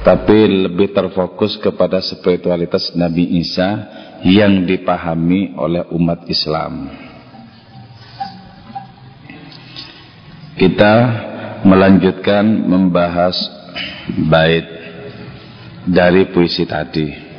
[0.00, 3.68] tapi lebih terfokus kepada spiritualitas Nabi Isa
[4.24, 6.88] yang dipahami oleh umat Islam.
[10.56, 10.94] Kita
[11.64, 13.36] melanjutkan membahas
[14.28, 14.64] bait
[15.88, 17.30] dari puisi tadi.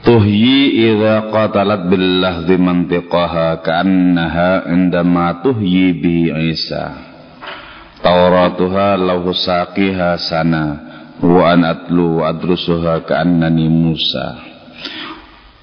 [0.00, 2.24] tuhyi idza qatalat bil
[2.58, 6.16] mantiqaha ka'annaha indama tuhyi bi
[6.50, 7.09] Isa
[8.00, 10.64] Tauratuha lahu saqiha sana
[11.20, 14.50] wa an atlu adrusuha ka'annani Musa.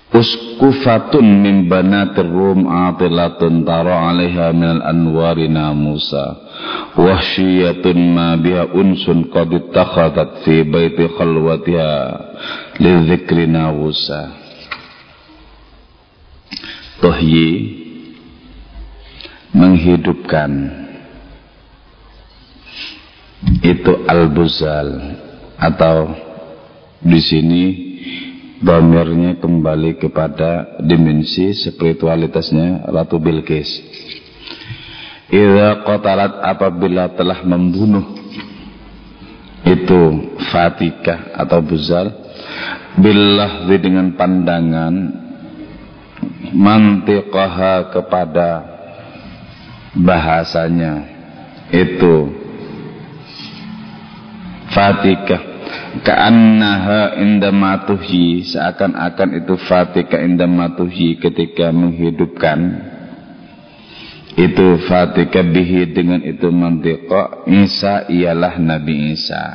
[0.08, 6.48] Uskufatun min banatir rum atilatun tara 'alaiha min al-anwari namusa
[6.96, 11.92] wahsyiyatun ma biha unsun qad ittakhadat fi baiti khalwatiha
[12.82, 14.32] lidzikri nawusa
[16.98, 17.52] Tuhyi
[19.54, 20.52] menghidupkan
[23.62, 25.18] itu al-buzal
[25.58, 26.14] atau
[27.02, 27.64] di sini
[28.58, 33.70] Bamirnya kembali kepada dimensi spiritualitasnya Ratu Bilqis.
[35.30, 38.18] Idza qatalat apabila telah membunuh
[39.62, 40.02] itu
[40.50, 42.10] fatika atau buzal
[42.98, 44.96] billah dengan pandangan
[46.58, 48.50] mantiqaha kepada
[49.94, 50.94] bahasanya
[51.70, 52.47] itu
[54.78, 55.38] fatika.
[56.06, 62.94] Ka'annaha inda matuhi seakan-akan itu fatika inda matuhi ketika menghidupkan.
[64.38, 67.50] Itu fatika bihi dengan itu mantiqa.
[67.50, 69.46] Isa ialah Nabi Isa.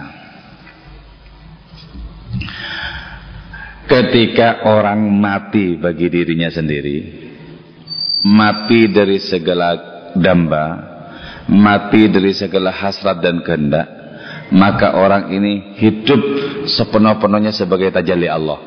[3.87, 7.31] Ketika orang mati bagi dirinya sendiri
[8.25, 9.75] mati dari segala
[10.17, 10.67] damba
[11.51, 14.02] mati dari segala hasrat dan kehendak
[14.53, 16.21] maka orang ini hidup
[16.69, 18.61] sepenuh-penuhnya sebagai tajalli Allah.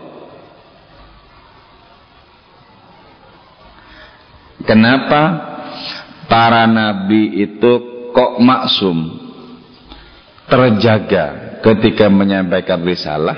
[4.66, 5.22] Kenapa
[6.26, 7.72] para nabi itu
[8.10, 8.98] kok maksum
[10.50, 13.38] terjaga ketika menyampaikan risalah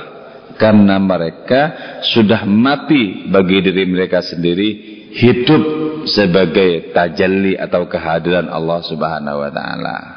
[0.55, 1.75] karena mereka
[2.07, 4.69] sudah mati bagi diri mereka sendiri
[5.11, 5.63] hidup
[6.07, 10.16] sebagai tajalli atau kehadiran Allah Subhanahu wa taala.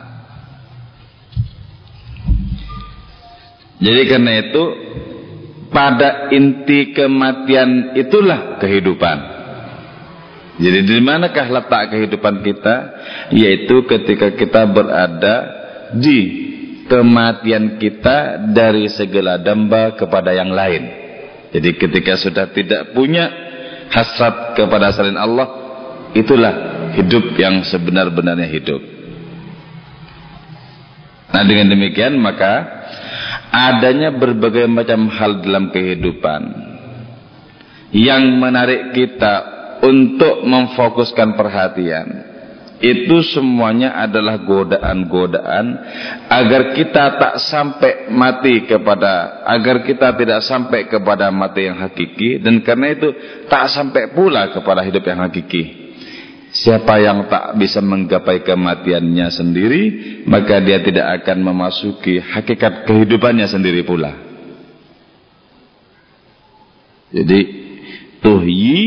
[3.81, 4.65] Jadi karena itu
[5.73, 9.19] pada inti kematian itulah kehidupan.
[10.61, 12.77] Jadi di manakah letak kehidupan kita?
[13.33, 15.37] Yaitu ketika kita berada
[15.97, 16.51] di
[16.85, 20.83] kematian kita dari segala damba kepada yang lain.
[21.55, 23.31] Jadi ketika sudah tidak punya
[23.89, 25.49] hasrat kepada selain Allah,
[26.13, 26.55] itulah
[26.99, 28.83] hidup yang sebenar-benarnya hidup.
[31.31, 32.80] Nah dengan demikian maka
[33.51, 36.71] adanya berbagai macam hal dalam kehidupan.
[37.91, 39.35] Yang menarik kita
[39.83, 42.31] untuk memfokuskan perhatian
[42.81, 45.67] itu semuanya adalah godaan-godaan
[46.33, 52.41] agar kita tak sampai mati kepada agar kita tidak sampai kepada mati yang hakiki.
[52.41, 53.11] Dan karena itu
[53.51, 55.90] tak sampai pula kepada hidup yang hakiki
[56.51, 59.83] Siapa yang tak bisa menggapai kematiannya sendiri
[60.27, 64.19] Maka dia tidak akan memasuki hakikat kehidupannya sendiri pula.
[67.15, 67.41] Jadi
[68.19, 68.79] Tuhyi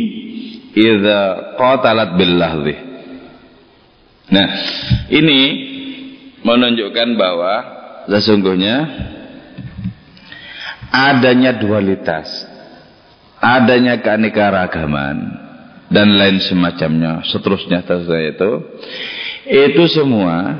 [0.73, 2.75] Iza qatalat billahzi.
[4.27, 4.49] Nah
[5.07, 5.41] ini
[6.43, 7.53] Menunjukkan bahwa
[8.11, 8.75] Sesungguhnya
[10.91, 12.27] Adanya dualitas
[13.39, 15.42] Adanya keanekaragaman
[15.93, 18.51] dan lain semacamnya seterusnya terusnya itu.
[19.45, 20.57] Itu semua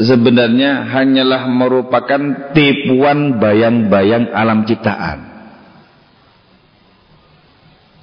[0.00, 5.28] sebenarnya hanyalah merupakan tipuan bayang-bayang alam ciptaan.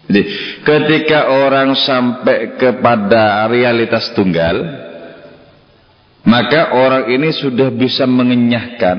[0.07, 0.23] Jadi
[0.63, 4.87] ketika orang sampai kepada realitas tunggal
[6.23, 8.97] maka orang ini sudah bisa mengenyahkan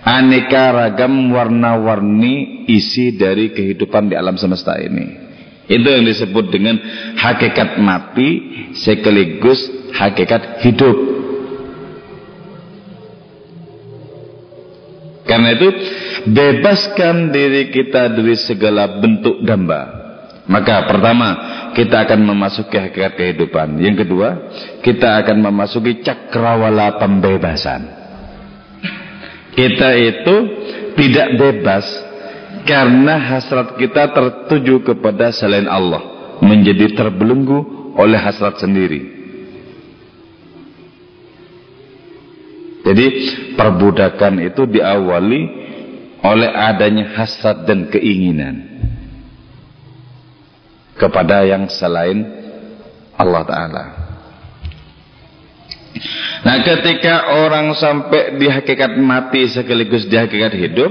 [0.00, 5.29] aneka ragam warna-warni isi dari kehidupan di alam semesta ini
[5.70, 6.82] itu yang disebut dengan
[7.14, 8.28] hakikat mati
[8.74, 10.98] sekaligus hakikat hidup.
[15.30, 15.68] Karena itu
[16.26, 20.02] bebaskan diri kita dari segala bentuk damba.
[20.50, 21.28] Maka pertama
[21.78, 23.78] kita akan memasuki hakikat kehidupan.
[23.78, 24.50] Yang kedua
[24.82, 27.86] kita akan memasuki cakrawala pembebasan.
[29.54, 30.36] Kita itu
[30.98, 32.09] tidak bebas
[32.66, 39.20] karena hasrat kita tertuju kepada selain Allah menjadi terbelenggu oleh hasrat sendiri
[42.80, 43.06] Jadi
[43.54, 45.42] perbudakan itu diawali
[46.26, 48.66] oleh adanya hasad dan keinginan
[50.98, 52.24] kepada yang selain
[53.14, 53.84] Allah Ta'ala.
[56.40, 60.90] Nah ketika orang sampai di hakikat mati sekaligus di hakikat hidup,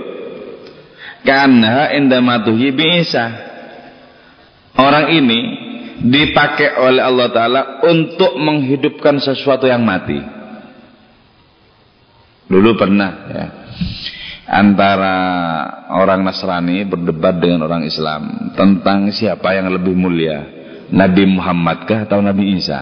[1.23, 3.25] karena indamatuhi bisa.
[4.79, 5.39] Orang ini
[5.99, 10.15] dipakai oleh Allah Ta'ala untuk menghidupkan sesuatu yang mati.
[12.47, 13.45] Dulu pernah ya.
[14.49, 15.13] Antara
[15.93, 20.41] orang Nasrani berdebat dengan orang Islam tentang siapa yang lebih mulia,
[20.89, 22.81] Nabi Muhammad kah atau Nabi Isa?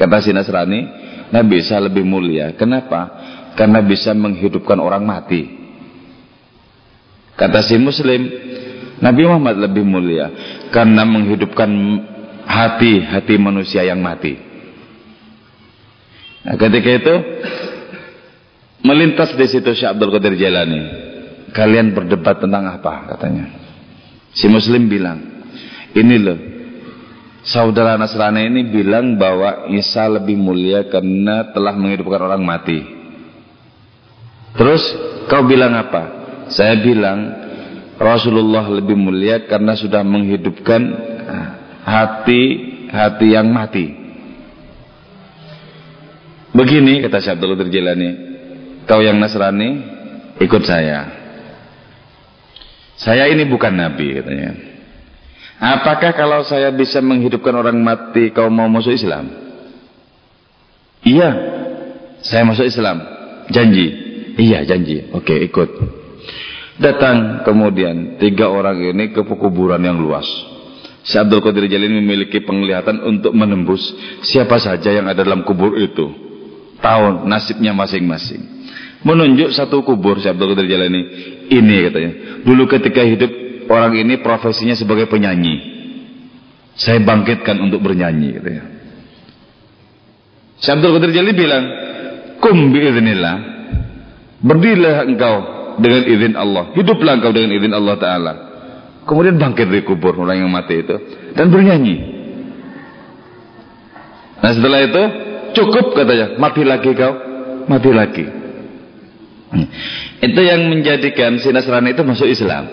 [0.00, 0.88] Kata si Nasrani,
[1.28, 2.56] Nabi Isa lebih mulia.
[2.56, 3.12] Kenapa?
[3.52, 5.61] Karena bisa menghidupkan orang mati.
[7.42, 8.30] Kata si Muslim,
[9.02, 10.30] Nabi Muhammad lebih mulia
[10.70, 11.70] karena menghidupkan
[12.46, 14.38] hati-hati manusia yang mati.
[16.46, 17.14] Nah, ketika itu
[18.82, 20.82] Melintas di situ Syekh Abdul Qadir Jailani.
[21.54, 23.46] Kalian berdebat tentang apa katanya.
[24.34, 25.46] Si Muslim bilang,
[25.94, 26.38] ini loh.
[27.42, 32.78] Saudara Nasrani ini bilang bahwa Isa lebih mulia karena telah menghidupkan orang mati.
[34.54, 34.82] Terus
[35.26, 36.21] kau bilang apa?
[36.52, 37.18] Saya bilang
[37.96, 40.82] Rasulullah lebih mulia karena sudah menghidupkan
[41.84, 43.86] hati-hati yang mati.
[46.52, 47.56] Begini kata Syekh Abdul
[48.84, 49.80] Kau yang Nasrani
[50.42, 51.22] ikut saya.
[53.00, 54.52] Saya ini bukan nabi katanya.
[55.62, 59.30] Apakah kalau saya bisa menghidupkan orang mati kau mau masuk Islam?
[61.06, 61.30] Iya.
[62.22, 62.98] Saya masuk Islam.
[63.50, 63.86] Janji.
[64.38, 65.06] Iya janji.
[65.14, 66.01] Oke ikut.
[66.82, 70.26] Datang kemudian tiga orang ini ke kuburan yang luas.
[71.06, 73.94] Si Abdul Qadir Jalil memiliki penglihatan untuk menembus
[74.26, 76.10] siapa saja yang ada dalam kubur itu.
[76.82, 78.66] Tahu nasibnya masing-masing.
[79.06, 81.02] Menunjuk satu kubur Syekh Abdul Qadir Jalani
[81.54, 81.76] ini.
[81.86, 82.12] Katanya.
[82.42, 83.30] Dulu ketika hidup
[83.70, 85.70] orang ini profesinya sebagai penyanyi.
[86.74, 88.64] Saya bangkitkan untuk bernyanyi katanya.
[90.58, 91.64] Syekh Abdul Qadir Jalani bilang
[92.42, 93.36] kum biiznillah
[94.42, 98.32] berdirilah engkau dengan izin Allah hiduplah engkau dengan izin Allah Ta'ala
[99.06, 100.96] kemudian bangkit dari kubur orang yang mati itu
[101.32, 101.96] dan bernyanyi
[104.42, 105.02] nah setelah itu
[105.56, 107.14] cukup katanya mati lagi kau
[107.68, 108.42] mati lagi
[110.22, 112.64] itu yang menjadikan si Nasrani itu masuk Islam.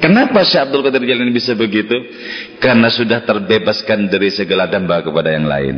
[0.00, 1.92] Kenapa Syekh Abdul Qadir Jalani bisa begitu?
[2.62, 5.76] Karena sudah terbebaskan dari segala damba kepada yang lain.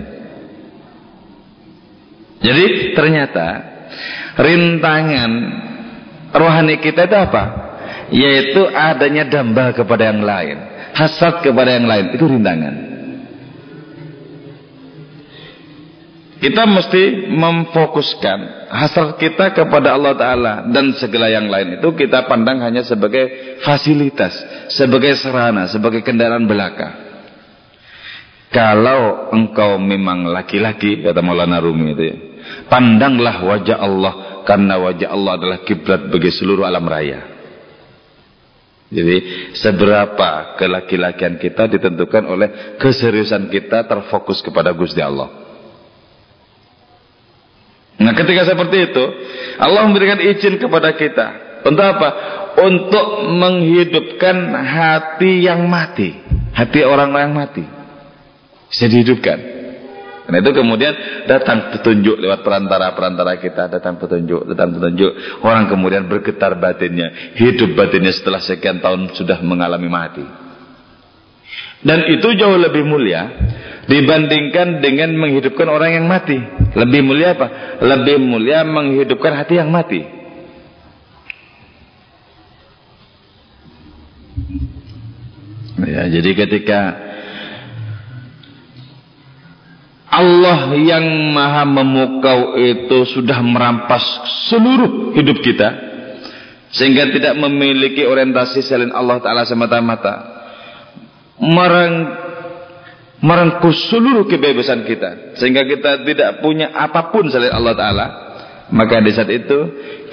[2.43, 3.47] Jadi ternyata
[4.39, 5.31] rintangan
[6.33, 7.45] rohani kita itu apa?
[8.13, 10.57] Yaitu adanya damba kepada yang lain,
[10.93, 12.93] hasad kepada yang lain, itu rintangan.
[16.43, 22.59] Kita mesti memfokuskan hasrat kita kepada Allah Ta'ala dan segala yang lain itu kita pandang
[22.67, 24.35] hanya sebagai fasilitas,
[24.67, 26.99] sebagai serana, sebagai kendaraan belaka.
[28.51, 32.17] Kalau engkau memang laki-laki, kata Maulana Rumi itu ya,
[32.67, 34.13] pandanglah wajah Allah
[34.45, 37.33] karena wajah Allah adalah kiblat bagi seluruh alam raya.
[38.93, 45.33] Jadi seberapa kelaki-lakian kita ditentukan oleh keseriusan kita terfokus kepada Gusti Allah.
[48.03, 49.05] Nah ketika seperti itu
[49.63, 51.27] Allah memberikan izin kepada kita
[51.63, 52.09] Untuk apa?
[52.59, 56.11] Untuk menghidupkan hati yang mati
[56.51, 57.63] Hati orang yang mati
[58.73, 59.62] Bisa dihidupkan
[60.23, 60.95] Karena itu kemudian
[61.27, 68.15] datang petunjuk lewat perantara-perantara kita Datang petunjuk, datang petunjuk Orang kemudian bergetar batinnya Hidup batinnya
[68.15, 70.23] setelah sekian tahun sudah mengalami mati
[71.83, 73.35] Dan itu jauh lebih mulia
[73.83, 76.39] dibandingkan dengan menghidupkan orang yang mati.
[76.79, 77.79] Lebih mulia apa?
[77.83, 80.01] Lebih mulia menghidupkan hati yang mati.
[85.83, 86.81] Ya, jadi ketika
[90.13, 94.05] Allah yang maha memukau itu sudah merampas
[94.53, 95.73] seluruh hidup kita
[96.69, 100.45] sehingga tidak memiliki orientasi selain Allah Ta'ala semata-mata.
[103.25, 108.07] Merengkus seluruh kebebasan kita sehingga kita tidak punya apa pun selain Allah taala.
[108.69, 109.59] Maka di saat itu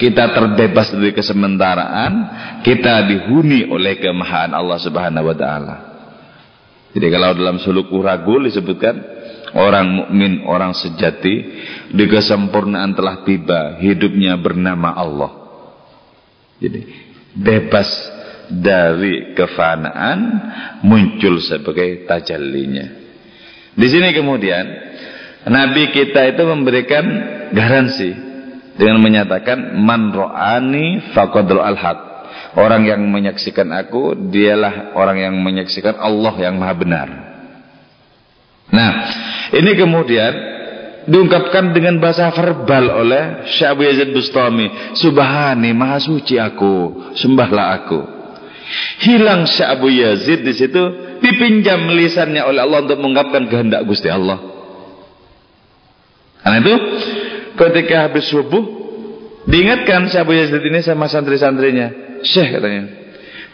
[0.00, 2.12] kita terbebas dari kesementaraan
[2.64, 5.76] kita dihuni oleh kemahaan Allah Subhanahu wa taala.
[6.96, 9.19] Jadi kalau dalam suluk uragul disebutkan
[9.54, 11.34] orang mukmin orang sejati
[11.90, 15.32] di kesempurnaan telah tiba hidupnya bernama Allah
[16.60, 16.80] jadi
[17.34, 17.88] bebas
[18.50, 20.18] dari kefanaan
[20.82, 22.86] muncul sebagai tajallinya
[23.74, 24.90] di sini kemudian
[25.48, 27.04] Nabi kita itu memberikan
[27.56, 28.12] garansi
[28.76, 32.08] dengan menyatakan man ro'ani faqadul alhaq.
[32.56, 37.08] Orang yang menyaksikan aku dialah orang yang menyaksikan Allah yang maha benar.
[38.70, 38.90] Nah,
[39.50, 40.32] ini kemudian
[41.10, 44.94] diungkapkan dengan bahasa verbal oleh Syekh Yazid Bustami.
[44.94, 48.00] Subhani, maha suci aku, sembahlah aku.
[49.02, 50.82] Hilang Syekh Yazid di situ
[51.18, 54.38] dipinjam lisannya oleh Allah untuk mengungkapkan kehendak Gusti Allah.
[56.40, 56.74] Karena itu
[57.58, 58.64] ketika habis subuh
[59.44, 62.22] diingatkan si Abu Yazid ini sama santri-santrinya.
[62.24, 62.82] Syekh katanya.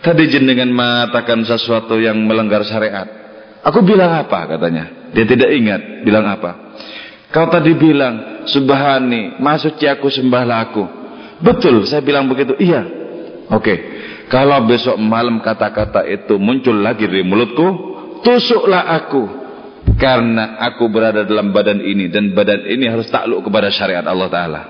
[0.04, 3.25] Tadi jenengan mengatakan sesuatu yang melanggar syariat.
[3.66, 5.10] Aku bilang apa katanya.
[5.10, 6.78] Dia tidak ingat bilang apa.
[7.34, 10.84] Kau tadi bilang subhani, maksudnya aku sembahlah aku.
[11.42, 12.54] Betul, saya bilang begitu.
[12.56, 12.86] Iya.
[13.50, 13.74] Oke.
[14.30, 17.66] Kalau besok malam kata-kata itu muncul lagi di mulutku,
[18.22, 19.46] tusuklah aku
[19.94, 24.62] karena aku berada dalam badan ini dan badan ini harus takluk kepada syariat Allah Ta'ala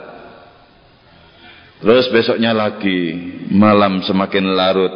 [1.81, 3.17] terus besoknya lagi
[3.49, 4.95] malam semakin larut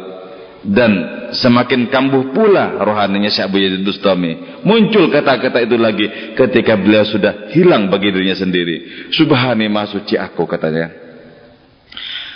[0.61, 0.91] dan
[1.33, 4.61] semakin kambuh pula rohaninya Syekh Abu Yazid Bustami.
[4.61, 6.05] Muncul kata-kata itu lagi
[6.37, 9.09] ketika beliau sudah hilang bagi dirinya sendiri.
[9.09, 10.93] Subhani masuci aku katanya.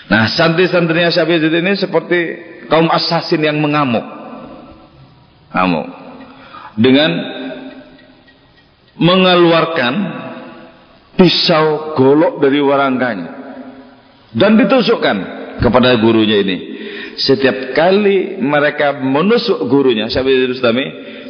[0.09, 2.19] Nah santri-santrinya Syekh Abu Yazid ini seperti
[2.65, 4.05] kaum asasin yang mengamuk.
[5.53, 5.87] Ngamuk.
[6.75, 7.11] Dengan
[8.99, 9.93] mengeluarkan
[11.15, 13.29] pisau golok dari warangkanya
[14.35, 15.17] dan ditusukkan
[15.63, 16.57] kepada gurunya ini
[17.15, 20.11] setiap kali mereka menusuk gurunya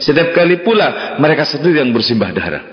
[0.01, 2.63] setiap kali pula mereka sendiri yang bersimbah darah.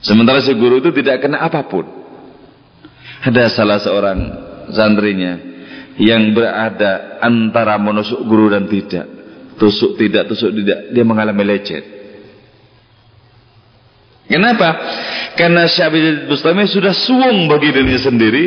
[0.00, 1.84] Sementara si guru itu tidak kena apa pun.
[3.20, 4.18] Ada salah seorang
[4.72, 5.36] santrinya
[6.00, 9.04] yang berada antara menusuk guru dan tidak.
[9.60, 10.88] Tusuk tidak tusuk tidak.
[10.96, 11.84] Dia mengalami lecet.
[14.24, 14.70] Kenapa?
[15.36, 18.44] Karena Syabid Bustami sudah suwung bagi dirinya sendiri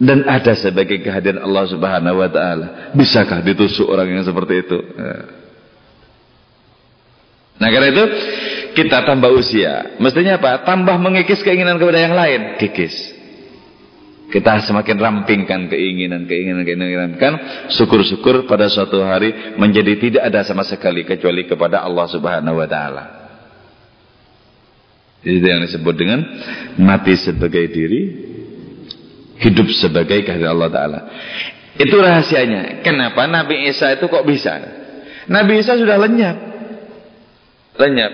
[0.00, 2.66] dan ada sebagai kehadiran Allah Subhanahu wa taala.
[2.96, 4.78] Bisakah ditusuk orang yang seperti itu?
[7.60, 8.04] Nah, karena itu
[8.72, 10.00] kita tambah usia.
[10.00, 10.64] Mestinya apa?
[10.64, 12.56] Tambah mengikis keinginan kepada yang lain.
[12.56, 13.20] Kikis.
[14.30, 17.10] Kita semakin rampingkan keinginan, keinginan, keinginan.
[17.20, 17.34] Kan
[17.68, 23.04] syukur-syukur pada suatu hari menjadi tidak ada sama sekali kecuali kepada Allah Subhanahu wa taala.
[25.20, 26.24] Itu yang disebut dengan
[26.80, 28.29] mati sebagai diri,
[29.40, 31.00] hidup sebagai kehadiran Allah Ta'ala.
[31.80, 32.84] Itu rahasianya.
[32.84, 34.60] Kenapa Nabi Isa itu kok bisa?
[35.26, 36.36] Nabi Isa sudah lenyap.
[37.80, 38.12] Lenyap.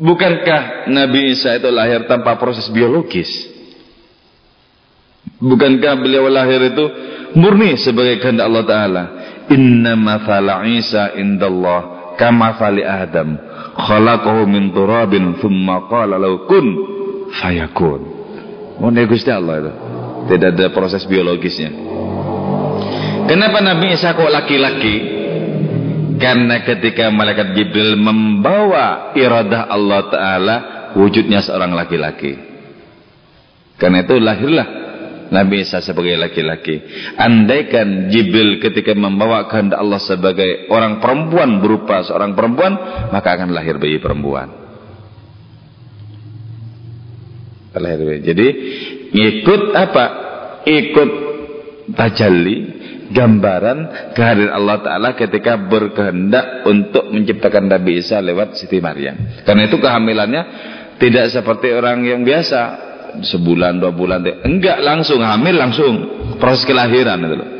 [0.00, 3.28] Bukankah Nabi Isa itu lahir tanpa proses biologis?
[5.36, 6.84] Bukankah beliau lahir itu
[7.36, 9.04] murni sebagai kehendak Allah Ta'ala?
[9.52, 12.00] Inna mathala Isa indallah
[12.56, 13.40] fali Adam
[13.76, 16.66] khalaqahu min turabin thumma qala lahu kun
[17.40, 18.09] fayakun.
[18.80, 19.72] Oh, Gusti Allah itu.
[20.32, 21.68] Tidak ada proses biologisnya.
[23.28, 24.96] Kenapa Nabi Isa kok laki-laki?
[26.20, 30.56] Karena ketika malaikat Jibril membawa iradah Allah Ta'ala
[30.96, 32.36] wujudnya seorang laki-laki.
[33.80, 34.68] Karena itu lahirlah
[35.32, 36.84] Nabi Isa sebagai laki-laki.
[37.16, 42.76] Andaikan Jibril ketika membawa kehendak Allah sebagai orang perempuan berupa seorang perempuan,
[43.08, 44.59] maka akan lahir bayi perempuan.
[47.78, 48.20] Lahir bayi.
[48.26, 48.46] Jadi
[49.14, 50.04] ikut apa?
[50.66, 51.10] Ikut
[51.94, 52.56] tajalli
[53.10, 53.78] gambaran
[54.14, 59.42] kehadiran Allah Ta'ala ketika berkehendak untuk menciptakan Nabi Isa lewat Siti Maryam.
[59.46, 60.42] Karena itu kehamilannya
[60.98, 62.90] tidak seperti orang yang biasa
[63.26, 65.94] sebulan dua bulan enggak langsung hamil langsung
[66.38, 67.58] proses kelahiran itu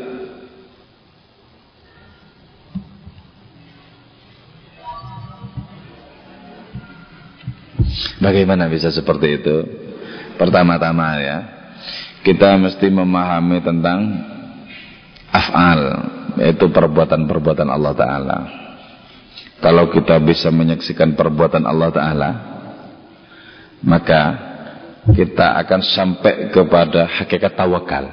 [8.21, 9.80] Bagaimana bisa seperti itu?
[10.41, 11.37] Pertama-tama ya,
[12.25, 13.99] kita mesti memahami tentang
[15.29, 15.81] af'al,
[16.41, 18.37] yaitu perbuatan-perbuatan Allah Ta'ala.
[19.61, 22.29] Kalau kita bisa menyaksikan perbuatan Allah Ta'ala,
[23.85, 24.21] maka
[25.13, 28.05] kita akan sampai kepada hakikat tawakal.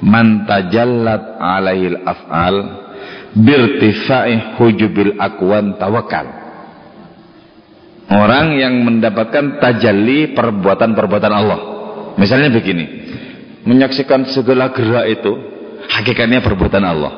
[0.00, 2.56] Man tajallat alaihil af'al
[3.36, 6.43] birtifa'i hujubil akwan tawakal.
[8.04, 11.60] Orang yang mendapatkan tajalli perbuatan-perbuatan Allah.
[12.20, 12.84] Misalnya begini,
[13.64, 15.32] menyaksikan segala gerak itu
[15.88, 17.12] hakikatnya perbuatan Allah.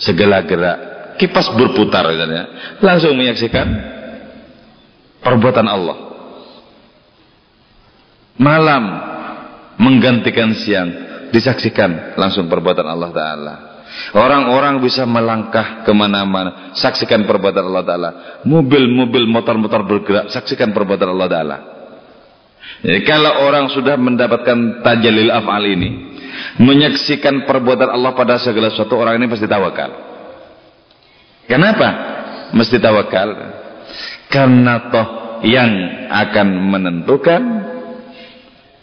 [0.00, 0.78] Segala gerak,
[1.20, 3.66] kipas berputar misalnya, langsung menyaksikan
[5.20, 5.96] perbuatan Allah.
[8.40, 8.84] Malam
[9.76, 10.88] menggantikan siang
[11.32, 13.69] disaksikan langsung perbuatan Allah Ta'ala.
[14.10, 16.74] Orang-orang bisa melangkah ke mana-mana.
[16.74, 18.10] Saksikan perbuatan Allah Ta'ala.
[18.46, 20.30] Mobil-mobil, motor-motor bergerak.
[20.34, 21.56] Saksikan perbuatan Allah Ta'ala.
[23.06, 25.90] Kalau orang sudah mendapatkan tajalil af'al ini.
[26.62, 28.98] Menyaksikan perbuatan Allah pada segala sesuatu.
[28.98, 29.90] Orang ini pasti tawakal.
[31.50, 31.88] Kenapa?
[32.54, 33.28] Mesti tawakal.
[34.30, 35.08] Karena toh
[35.46, 35.70] yang
[36.08, 37.42] akan menentukan.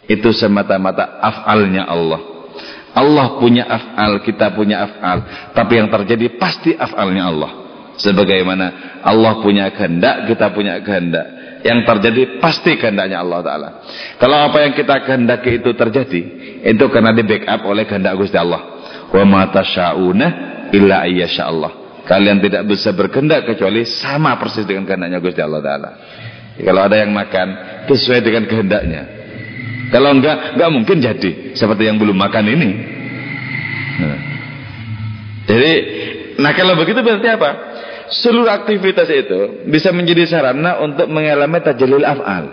[0.07, 2.36] Itu semata-mata af'alnya Allah.
[2.97, 5.17] Allah punya af'al, kita punya af'al.
[5.53, 7.51] Tapi yang terjadi pasti af'alnya Allah.
[7.97, 11.61] Sebagaimana Allah punya kehendak, kita punya kehendak.
[11.65, 13.69] Yang terjadi pasti kehendaknya Allah Ta'ala.
[14.21, 16.21] Kalau apa yang kita kehendaki itu terjadi,
[16.61, 18.85] itu karena di backup oleh kehendak Gusti Allah.
[19.09, 20.27] Wa mata sya'una
[20.73, 22.01] illa ayyasha Allah.
[22.05, 25.89] Kalian tidak bisa berkehendak kecuali sama persis dengan kehendaknya Gusti Allah Ta'ala.
[26.57, 27.47] Kalau ada yang makan,
[27.89, 29.16] sesuai dengan kehendaknya.
[29.87, 32.69] Kalau enggak, enggak mungkin jadi seperti yang belum makan ini.
[33.97, 34.19] Nah.
[35.47, 35.73] Jadi,
[36.43, 37.49] nah kalau begitu berarti apa?
[38.07, 42.45] Seluruh aktivitas itu bisa menjadi sarana untuk mengalami tajalil af'al.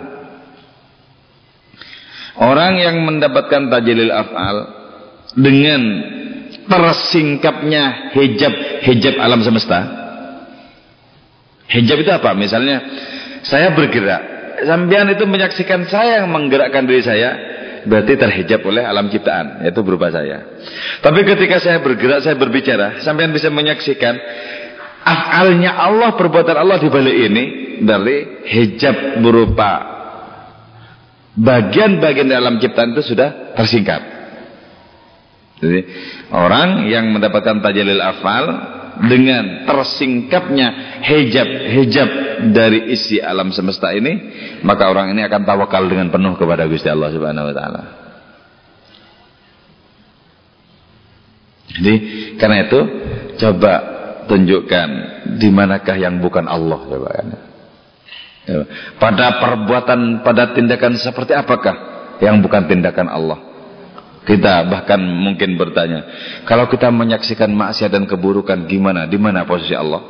[2.35, 4.57] Orang yang mendapatkan tajalil af'al
[5.35, 5.81] dengan
[6.67, 9.79] tersingkapnya hijab hijab alam semesta.
[11.71, 12.31] Hijab itu apa?
[12.35, 12.83] Misalnya
[13.43, 17.29] saya bergerak sampean itu menyaksikan saya yang menggerakkan diri saya,
[17.83, 20.57] berarti terhijab oleh alam ciptaan, yaitu berupa saya.
[21.03, 24.15] Tapi ketika saya bergerak, saya berbicara, sampean bisa menyaksikan
[25.03, 27.43] afalnya Allah, perbuatan Allah di balik ini
[27.83, 29.95] dari hijab berupa
[31.35, 34.01] bagian-bagian dalam ciptaan itu sudah tersingkap.
[35.55, 35.79] Jadi
[36.35, 38.43] orang yang mendapatkan tajalil afal
[39.03, 42.09] dengan tersingkapnya hijab-hijab
[42.55, 44.13] dari isi alam semesta ini,
[44.63, 47.81] maka orang ini akan tawakal dengan penuh kepada Gusti Allah Subhanahu wa taala.
[51.75, 51.95] Jadi
[52.39, 52.79] karena itu
[53.35, 53.73] coba
[54.31, 54.87] tunjukkan
[55.35, 57.27] di manakah yang bukan Allah coba kan.
[59.01, 61.75] Pada perbuatan, pada tindakan seperti apakah
[62.21, 63.54] yang bukan tindakan Allah?
[64.25, 66.01] Kita bahkan mungkin bertanya,
[66.49, 69.05] kalau kita menyaksikan maksiat dan keburukan gimana?
[69.05, 70.01] Di mana posisi Allah?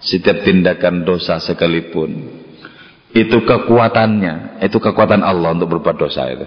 [0.00, 2.44] Setiap tindakan dosa sekalipun
[3.14, 6.46] itu kekuatannya, itu kekuatan Allah untuk berbuat dosa itu.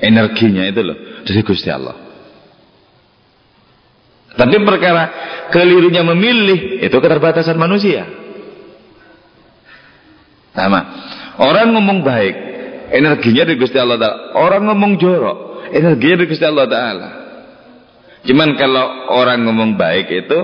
[0.00, 1.96] Energinya itu loh dari Gusti Allah.
[4.30, 5.04] Tapi perkara
[5.50, 8.06] kelirunya memilih itu keterbatasan manusia.
[10.54, 10.80] Sama.
[11.40, 12.49] Orang ngomong baik,
[12.90, 14.18] Energinya dari Gusti Allah Ta'ala.
[14.34, 15.38] Orang ngomong jorok.
[15.70, 17.08] Energinya dari Gusti Allah Ta'ala.
[18.26, 20.38] Cuman kalau orang ngomong baik itu.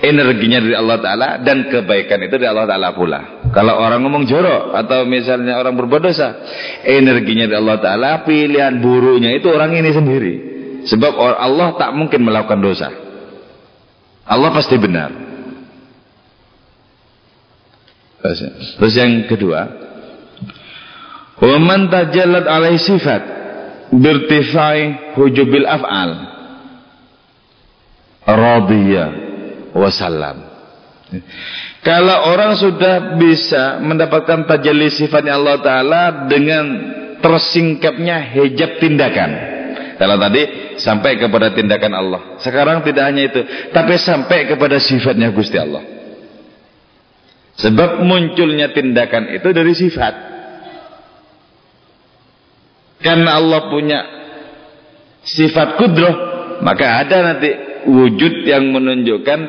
[0.00, 1.28] Energinya dari Allah Ta'ala.
[1.44, 3.20] Dan kebaikan itu dari Allah Ta'ala pula.
[3.52, 4.72] Kalau orang ngomong jorok.
[4.72, 6.40] Atau misalnya orang berbuat dosa.
[6.88, 8.10] Energinya dari Allah Ta'ala.
[8.24, 10.34] Pilihan buruknya itu orang ini sendiri.
[10.88, 12.88] Sebab Allah tak mungkin melakukan dosa.
[14.24, 15.12] Allah pasti benar.
[18.24, 19.87] Terus yang kedua.
[21.38, 23.22] Wa man tajallat alaihi sifat
[23.94, 26.10] birtifai hujubil af'al
[28.28, 29.04] radiya
[29.72, 30.38] wa salam.
[31.80, 36.64] Kalau orang sudah bisa mendapatkan tajalli sifatnya Allah Ta'ala dengan
[37.24, 39.30] tersingkapnya hijab tindakan.
[39.96, 40.42] Kalau tadi
[40.78, 42.20] sampai kepada tindakan Allah.
[42.38, 43.40] Sekarang tidak hanya itu.
[43.72, 45.82] Tapi sampai kepada sifatnya Gusti Allah.
[47.58, 50.37] Sebab munculnya tindakan itu dari sifat.
[52.98, 53.98] Karena Allah punya
[55.22, 56.16] sifat kudroh,
[56.66, 57.50] maka ada nanti
[57.86, 59.40] wujud yang menunjukkan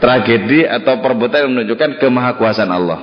[0.00, 3.00] tragedi atau perbuatan yang menunjukkan kemahakuasaan Allah.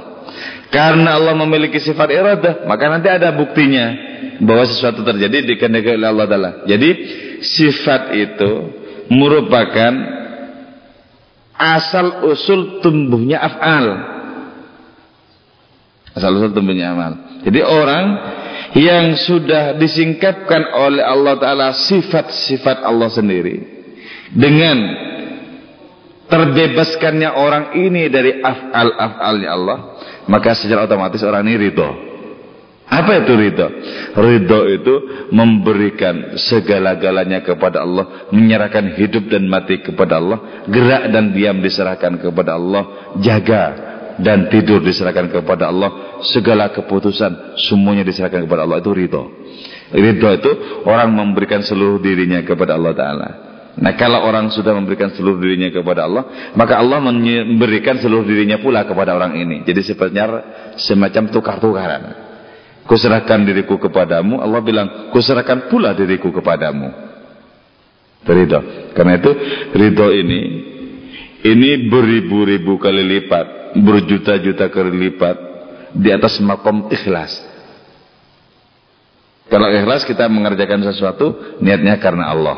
[0.67, 3.95] Karena Allah memiliki sifat iradah, maka nanti ada buktinya
[4.43, 6.51] bahwa sesuatu terjadi dikehendaki oleh Allah Taala.
[6.67, 6.89] Jadi
[7.39, 8.51] sifat itu
[9.07, 9.93] merupakan
[11.55, 13.87] asal usul tumbuhnya af'al.
[16.13, 17.13] Asal usul tumbuhnya amal.
[17.45, 18.05] Jadi orang
[18.75, 23.55] yang sudah disingkapkan oleh Allah Ta'ala sifat-sifat Allah sendiri
[24.35, 24.75] dengan
[26.27, 29.77] terbebaskannya orang ini dari af'al-af'alnya Allah
[30.27, 31.89] maka secara otomatis orang ini ridho
[32.87, 33.67] apa itu ridho?
[34.15, 34.95] ridho itu
[35.35, 42.55] memberikan segala-galanya kepada Allah menyerahkan hidup dan mati kepada Allah gerak dan diam diserahkan kepada
[42.55, 43.63] Allah jaga
[44.23, 48.81] dan tidur diserahkan kepada Allah segala keputusan semuanya diserahkan kepada Allah.
[48.81, 49.23] Itu ridho.
[49.93, 50.51] Ridho itu
[50.83, 53.29] orang memberikan seluruh dirinya kepada Allah Ta'ala.
[53.77, 58.83] Nah kalau orang sudah memberikan seluruh dirinya kepada Allah maka Allah memberikan seluruh dirinya pula
[58.83, 59.61] kepada orang ini.
[59.63, 60.25] Jadi sepertinya
[60.81, 62.03] semacam tukar-tukaran.
[62.89, 66.89] Kuserahkan diriku kepadamu Allah bilang kuserahkan pula diriku kepadamu.
[68.27, 68.91] Ridho.
[68.97, 69.31] Karena itu
[69.77, 70.41] ridho ini
[71.47, 75.46] ini beribu-ribu kali lipat, berjuta-juta kali lipat
[75.97, 77.41] di atas makom ikhlas.
[79.47, 82.57] Kalau ikhlas kita mengerjakan sesuatu niatnya karena Allah.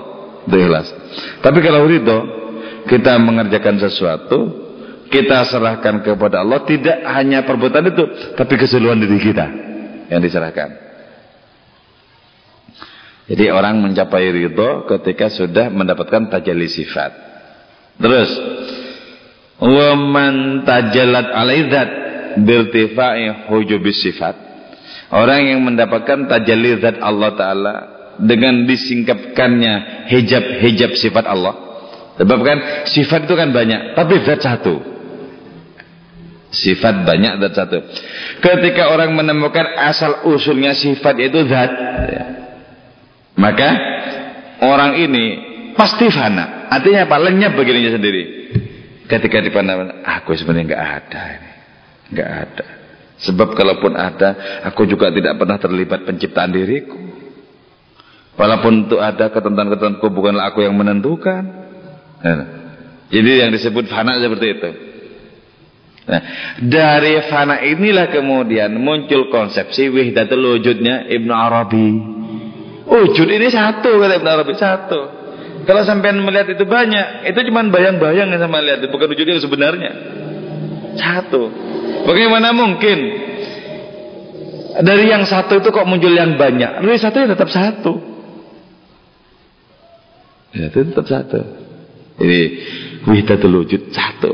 [0.49, 0.88] Itu ikhlas.
[1.39, 2.19] Tapi kalau ridho
[2.89, 4.67] kita mengerjakan sesuatu
[5.10, 8.04] kita serahkan kepada Allah tidak hanya perbuatan itu
[8.38, 9.45] tapi keseluruhan diri kita
[10.10, 10.89] yang diserahkan.
[13.30, 17.13] Jadi orang mencapai ridho ketika sudah mendapatkan tajalli sifat.
[18.02, 18.30] Terus,
[19.62, 24.36] wa man tajallat alaidzat birtifa'i hujubis sifat.
[25.10, 27.76] Orang yang mendapatkan tajalli zat Allah taala
[28.22, 31.56] dengan disingkapkannya hijab-hijab sifat Allah.
[32.20, 32.58] Sebab kan
[32.92, 34.76] sifat itu kan banyak, tapi zat satu.
[36.54, 37.78] Sifat banyak zat satu.
[38.44, 41.72] Ketika orang menemukan asal usulnya sifat itu zat,
[42.10, 42.26] ya
[43.39, 43.70] maka
[44.60, 45.26] orang ini
[45.80, 46.68] pasti fana.
[46.68, 47.15] Artinya apa?
[47.24, 48.24] Lenyap begininya sendiri.
[49.08, 51.49] Ketika dipandang, aku sebenarnya nggak ada ini,
[52.13, 52.65] nggak ada.
[53.19, 56.95] Sebab kalaupun ada, aku juga tidak pernah terlibat penciptaan diriku.
[58.39, 61.43] Walaupun itu ada ketentuan-ketentuanku bukanlah aku yang menentukan.
[62.24, 62.48] Nah,
[63.12, 64.69] jadi yang disebut fana seperti itu.
[66.08, 66.22] Nah,
[66.63, 71.88] dari fana inilah kemudian muncul konsepsi wihdatul wujudnya Ibnu Arabi.
[72.89, 75.02] Wujud ini satu kata Ibn Arabi satu.
[75.67, 79.91] Kalau sampai melihat itu banyak, itu cuma bayang-bayang yang sama lihat, bukan wujud yang sebenarnya.
[80.98, 81.68] Satu.
[82.08, 82.97] Bagaimana mungkin
[84.80, 86.82] dari yang satu itu kok muncul yang banyak?
[86.82, 87.93] Dari satu ya tetap satu.
[90.56, 91.39] Ya itu tetap satu.
[92.19, 92.41] Jadi
[93.06, 94.34] wihdatul wujud satu.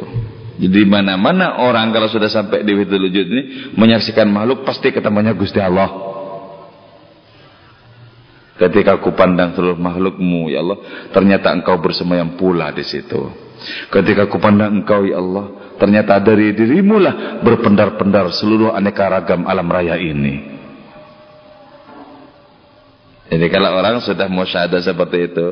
[0.55, 3.41] Jadi mana-mana orang kalau sudah sampai di wihdatul wujud ini
[3.75, 6.15] menyaksikan makhluk pasti ketemunya Gusti Allah.
[8.55, 10.79] Ketika aku pandang seluruh makhlukmu, ya Allah,
[11.11, 13.27] ternyata engkau bersemayam pula di situ.
[13.91, 19.67] Ketika aku pandang engkau, ya Allah, ternyata dari dirimu lah berpendar-pendar seluruh aneka ragam alam
[19.67, 20.55] raya ini.
[23.25, 25.47] Jadi kalau orang sudah mau syahada seperti itu,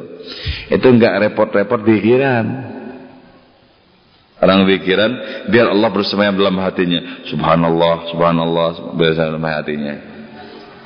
[0.70, 2.46] itu enggak repot-repot pikiran.
[4.44, 5.12] Orang pikiran,
[5.50, 7.24] biar Allah bersemayam dalam hatinya.
[7.32, 9.96] Subhanallah, subhanallah, bersemayam dalam hatinya.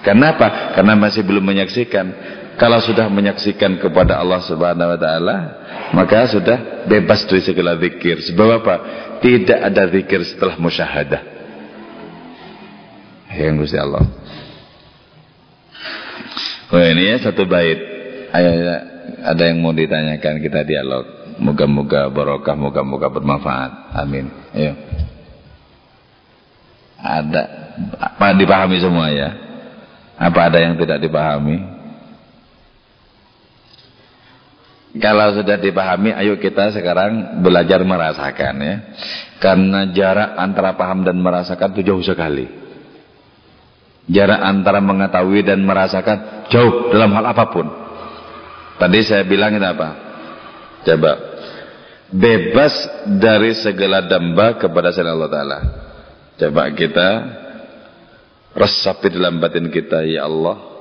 [0.06, 0.78] Kenapa?
[0.78, 2.06] Karena masih belum menyaksikan.
[2.58, 5.38] Kalau sudah menyaksikan kepada Allah Subhanahu wa taala,
[5.94, 8.18] maka sudah bebas dari segala zikir.
[8.34, 8.76] Sebab apa?
[9.22, 11.22] Tidak ada zikir setelah musyahadah.
[13.38, 14.10] Yang Gusti Allah.
[16.74, 17.78] Oh ini ya satu bait.
[18.34, 18.50] Ayo
[19.22, 21.06] ada yang mau ditanyakan kita dialog.
[21.38, 23.94] Moga-moga barokah, moga-moga bermanfaat.
[24.02, 24.34] Amin.
[24.58, 24.74] Ayo.
[26.98, 27.42] Ada
[28.02, 29.30] apa dipahami semua ya?
[30.18, 31.77] Apa ada yang tidak dipahami?
[35.02, 38.76] Kalau sudah dipahami, ayo kita sekarang belajar merasakan ya.
[39.42, 42.46] Karena jarak antara paham dan merasakan itu jauh sekali.
[44.08, 47.68] Jarak antara mengetahui dan merasakan jauh dalam hal apa pun.
[48.78, 49.90] Tadi saya bilang itu apa?
[50.86, 51.12] Coba.
[52.08, 52.72] Bebas
[53.20, 55.60] dari segala damba kepada selain Allah Ta'ala.
[56.40, 57.10] Coba kita
[58.56, 60.77] resapi dalam batin kita ya Allah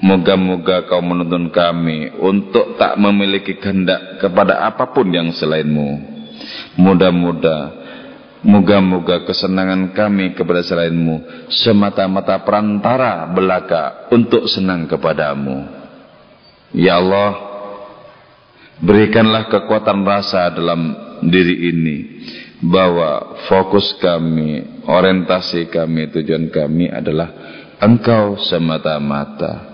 [0.00, 6.20] moga-moga kau menuntun kami untuk tak memiliki kehendak kepada apa pun yang selainmu.
[6.80, 7.80] Mudah-mudah
[8.40, 15.68] moga-moga kesenangan kami kepada selainmu semata-mata perantara belaka untuk senang kepadamu.
[16.72, 17.36] Ya Allah
[18.80, 21.98] berikanlah kekuatan rasa dalam diri ini.
[22.60, 27.32] Bahwa fokus kami, orientasi kami, tujuan kami adalah
[27.80, 29.69] Engkau semata-mata.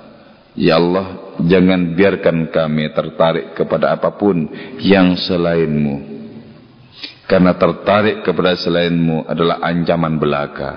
[0.56, 4.48] Ya Allah, jangan biarkan kami tertarik kepada apa pun
[4.80, 6.16] yang selainmu.
[7.28, 10.72] Karena tertarik kepada selainmu adalah ancaman belaka.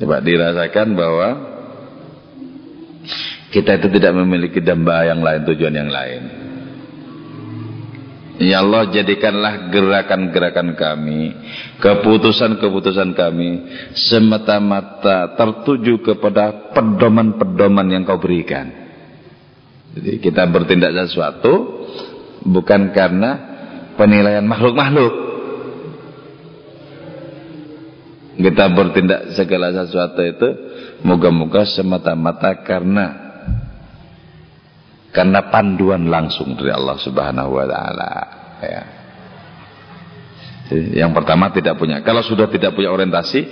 [0.00, 1.28] Coba dirasakan bahwa
[3.52, 6.39] kita itu tidak memiliki damba yang lain, tujuan yang lain.
[8.40, 11.36] Ya Allah jadikanlah gerakan-gerakan kami
[11.76, 18.72] Keputusan-keputusan kami Semata-mata tertuju kepada pedoman-pedoman yang kau berikan.
[19.92, 21.84] Jadi kita bertindak sesuatu
[22.40, 23.52] Bukan karena
[24.00, 25.12] penilaian makhluk-makhluk.
[28.40, 30.48] Kita bertindak segala sesuatu itu
[31.04, 33.19] Moga-moga semata-mata karena
[35.10, 38.10] karena panduan langsung dari Allah Subhanahu wa taala
[38.62, 38.82] ya.
[40.70, 41.98] Yang pertama tidak punya.
[42.06, 43.42] Kalau sudah tidak punya orientasi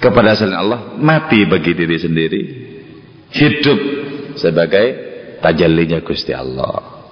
[0.00, 2.42] kepada selain Allah, mati bagi diri sendiri.
[3.28, 3.80] Hidup
[4.40, 4.86] sebagai
[5.44, 7.04] tajallinya Gusti Allah.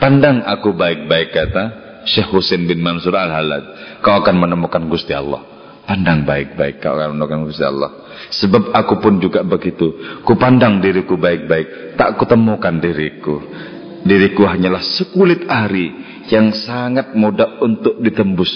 [0.00, 1.64] Pandang aku baik-baik kata
[2.08, 4.00] Syekh Husin bin Mansur Al-Halad.
[4.00, 5.57] Kau akan menemukan Gusti Allah.
[5.88, 8.04] Pandang baik-baik kau akan menemukan Allah.
[8.28, 10.20] Sebab aku pun juga begitu.
[10.20, 11.96] Ku pandang diriku baik-baik.
[11.96, 13.40] Tak kutemukan diriku.
[14.04, 15.88] Diriku hanyalah sekulit ari
[16.28, 18.52] yang sangat mudah untuk ditembus.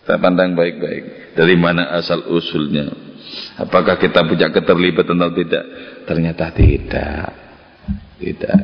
[0.00, 1.36] Kita pandang baik-baik.
[1.36, 2.88] Dari mana asal usulnya?
[3.60, 5.64] Apakah kita punya keterlibatan atau tidak?
[6.08, 7.28] Ternyata tidak.
[8.16, 8.60] Tidak.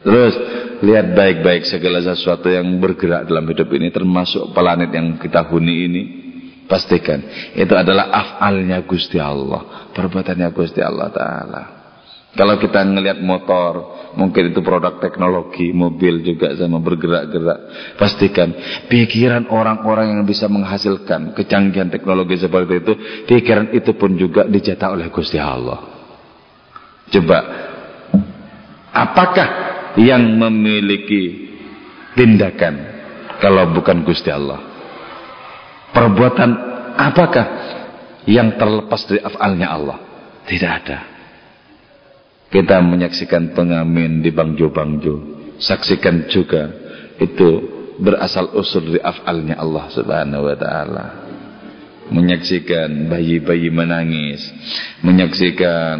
[0.00, 0.34] Terus
[0.80, 6.02] lihat baik-baik segala sesuatu yang bergerak dalam hidup ini termasuk planet yang kita huni ini
[6.64, 7.20] pastikan
[7.52, 11.62] itu adalah afalnya Gusti Allah, perbuatannya Gusti Allah taala.
[12.30, 17.58] Kalau kita ngelihat motor, mungkin itu produk teknologi, mobil juga sama bergerak-gerak.
[17.98, 18.54] Pastikan
[18.86, 22.92] pikiran orang-orang yang bisa menghasilkan kecanggihan teknologi seperti itu,
[23.26, 25.82] pikiran itu pun juga dijatah oleh Gusti Allah.
[27.10, 27.38] Coba
[28.94, 29.48] apakah
[29.98, 31.50] yang memiliki
[32.14, 32.74] tindakan
[33.42, 34.60] kalau bukan Gusti Allah?
[35.90, 36.50] Perbuatan
[36.94, 37.46] apakah
[38.28, 39.98] yang terlepas dari afalnya Allah?
[40.46, 40.98] Tidak ada.
[42.50, 45.38] Kita menyaksikan pengamen di bangjo-bangjo.
[45.62, 46.66] Saksikan juga
[47.20, 47.48] itu
[48.00, 51.06] berasal usul dari afalnya Allah Subhanahu wa taala.
[52.10, 54.42] Menyaksikan bayi-bayi menangis,
[55.06, 55.98] menyaksikan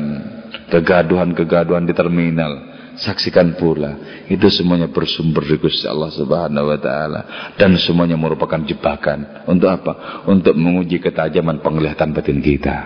[0.74, 2.69] kegaduhan-kegaduhan di terminal,
[3.00, 7.20] saksikan pula itu semuanya bersumber dari Gusti Allah Subhanahu wa taala
[7.56, 10.24] dan semuanya merupakan jebakan untuk apa?
[10.28, 12.76] Untuk menguji ketajaman penglihatan batin kita.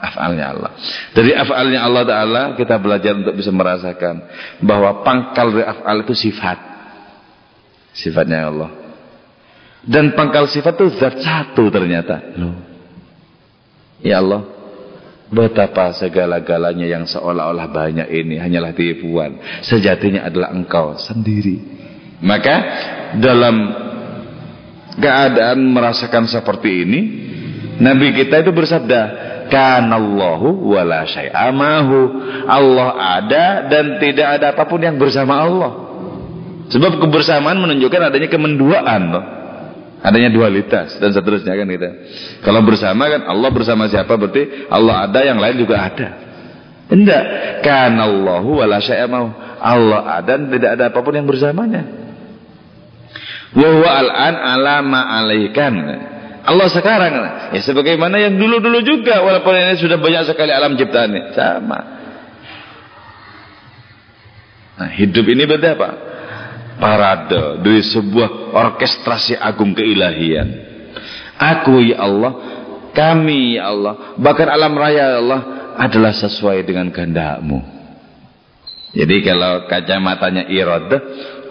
[0.00, 0.72] Afalnya Allah.
[1.16, 4.24] Dari afalnya Allah taala kita belajar untuk bisa merasakan
[4.60, 6.58] bahwa pangkal dari afal itu sifat.
[7.96, 8.70] Sifatnya Allah.
[9.80, 12.20] Dan pangkal sifat itu zat satu ternyata.
[12.36, 12.56] Loh.
[14.00, 14.59] Ya Allah,
[15.30, 19.38] Betapa segala-galanya yang seolah-olah banyak ini hanyalah tipuan.
[19.62, 21.62] Sejatinya adalah engkau sendiri.
[22.18, 22.56] Maka
[23.14, 23.56] dalam
[24.98, 27.00] keadaan merasakan seperti ini,
[27.78, 29.00] Nabi kita itu bersabda,
[29.46, 31.98] Kanallahu wala syai'amahu.
[32.50, 32.88] Allah
[33.22, 35.72] ada dan tidak ada apa pun yang bersama Allah.
[36.74, 39.39] Sebab kebersamaan menunjukkan adanya kemenduaan loh
[40.00, 41.88] adanya dualitas dan seterusnya kan gitu.
[42.40, 46.08] Kalau bersama kan Allah bersama siapa berarti Allah ada yang lain juga ada.
[46.90, 47.24] Enggak.
[47.62, 49.26] Kan Allahu wala mau.
[49.60, 51.84] Allah ada dan tidak ada apa pun yang bersamanya.
[53.52, 55.74] Wa al-an ala ma alaikan.
[56.40, 57.12] Allah sekarang
[57.52, 61.80] ya sebagaimana yang dulu-dulu juga walaupun ini sudah banyak sekali alam ciptaannya sama.
[64.80, 66.09] Nah, hidup ini berarti apa?
[66.80, 70.48] Parade dari sebuah orkestrasi agung keilahian.
[71.36, 72.32] Aku ya Allah,
[72.96, 75.40] kami ya Allah, bahkan alam raya ya Allah
[75.76, 77.60] adalah sesuai dengan kehendakmu.
[78.90, 80.90] Jadi kalau kacamatanya irad,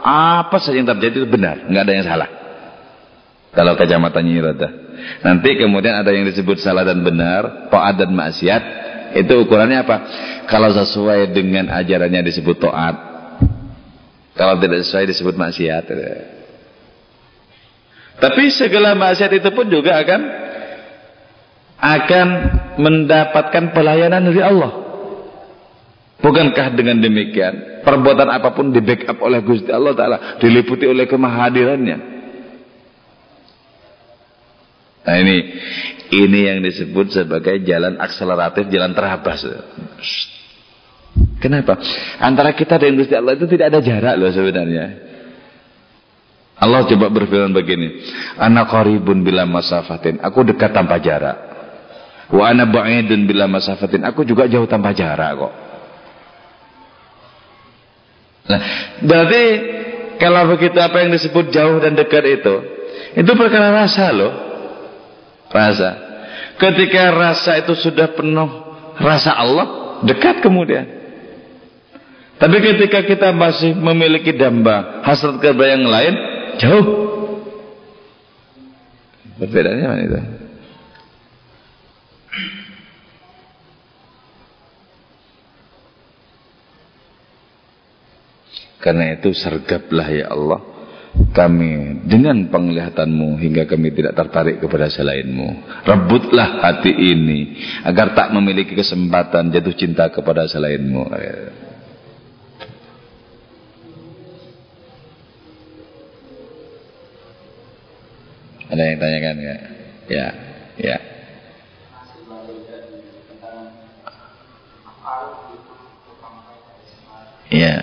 [0.03, 2.29] apa saja yang terjadi itu benar, nggak ada yang salah.
[3.55, 4.61] Kalau kacamatanya irad.
[5.23, 8.63] Nanti kemudian ada yang disebut salah dan benar, taat dan maksiat,
[9.15, 9.97] itu ukurannya apa?
[10.45, 13.08] Kalau sesuai dengan ajarannya disebut taat,
[14.39, 15.83] kalau tidak sesuai disebut maksiat.
[18.23, 20.21] Tapi segala maksiat itu pun juga akan
[21.75, 22.27] akan
[22.79, 24.71] mendapatkan pelayanan dari Allah.
[26.23, 31.97] Bukankah dengan demikian perbuatan apa pun di backup oleh Gusti Allah Taala, diliputi oleh kemahadirannya.
[35.03, 35.37] Nah ini
[36.15, 39.43] ini yang disebut sebagai jalan akseleratif, jalan terabas.
[41.39, 41.79] Kenapa?
[42.19, 44.85] Antara kita dan Gusti Allah itu tidak ada jarak loh sebenarnya.
[46.59, 48.03] Allah coba berfirman begini,
[48.35, 51.49] "Ana qaribun bila masafatin." Aku dekat tanpa jarak.
[52.29, 54.05] Wa ana ba'idun bila masafatin.
[54.05, 55.53] Aku juga jauh tanpa jarak kok.
[58.49, 58.61] Nah,
[59.01, 59.43] berarti
[60.21, 62.55] kalau begitu apa yang disebut jauh dan dekat itu,
[63.17, 64.33] itu perkara rasa loh.
[65.49, 65.89] Rasa.
[66.59, 68.49] Ketika rasa itu sudah penuh
[68.99, 70.98] rasa Allah, dekat kemudian.
[72.39, 76.13] Tapi ketika kita masih memiliki damba hasrat kerja yang lain,
[76.55, 76.87] jauh.
[79.39, 80.19] Perbedaannya mana itu?
[88.79, 90.63] Karena itu sergaplah ya Allah
[91.35, 95.83] kami dengan penglihatanmu hingga kami tidak tertarik kepada selainmu.
[95.83, 101.11] Rebutlah hati ini agar tak memiliki kesempatan jatuh cinta kepada selainmu.
[108.69, 109.61] Ada yang tanyakan enggak?
[110.09, 110.27] ya,
[110.77, 110.97] ya.
[117.49, 117.75] Iya.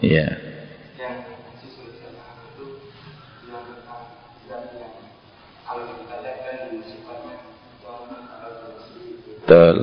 [0.00, 0.28] Iya.
[9.44, 9.76] Betul.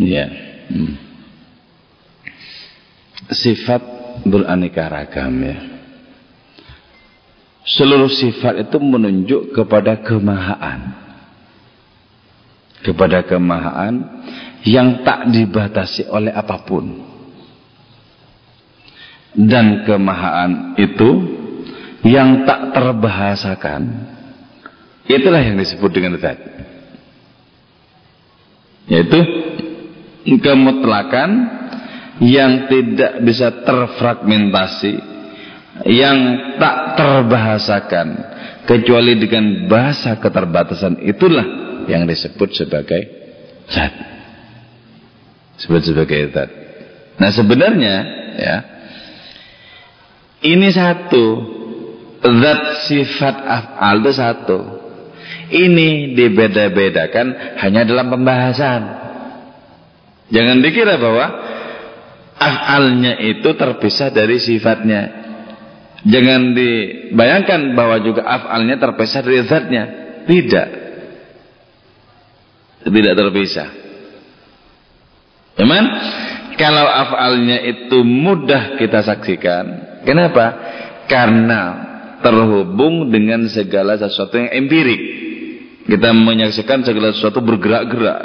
[0.00, 0.26] Iya.
[0.72, 0.94] Hmm.
[3.30, 3.82] Sifat
[4.26, 5.56] beraneka ragam ya.
[7.68, 10.96] Seluruh sifat itu menunjuk kepada kemahaan.
[12.80, 14.24] Kepada kemahaan
[14.64, 17.06] yang tak dibatasi oleh apa pun.
[19.36, 21.10] Dan kemahaan itu
[22.02, 23.82] yang tak terbahasakan.
[25.06, 26.40] Itulah yang disebut dengan zat.
[28.90, 29.20] Yaitu
[30.26, 31.30] kemutlakan
[32.20, 34.98] yang tidak bisa terfragmentasi
[35.88, 36.18] yang
[36.60, 38.06] tak terbahasakan
[38.68, 41.46] kecuali dengan bahasa keterbatasan itulah
[41.88, 43.02] yang disebut sebagai
[43.70, 43.94] zat.
[45.56, 46.50] Disebut sebagai zat.
[47.16, 47.96] Nah sebenarnya
[48.36, 48.56] ya
[50.44, 51.56] ini satu.
[52.20, 54.79] Zat sifat af'al itu satu
[55.50, 59.00] ini dibeda-bedakan hanya dalam pembahasan
[60.30, 61.26] Jangan dikira bahwa
[62.38, 65.02] af'alnya itu terpisah dari sifatnya.
[66.06, 69.84] Jangan dibayangkan bahwa juga af'alnya terpisah dari zatnya.
[70.24, 70.68] Tidak.
[72.86, 73.68] Tidak terpisah.
[75.58, 75.84] Cuman
[76.56, 79.64] kalau af'alnya itu mudah kita saksikan.
[80.06, 80.56] Kenapa?
[81.10, 81.62] Karena
[82.22, 85.19] terhubung dengan segala sesuatu yang empirik.
[85.88, 88.20] Kita menyaksikan segala sesuatu bergerak-gerak.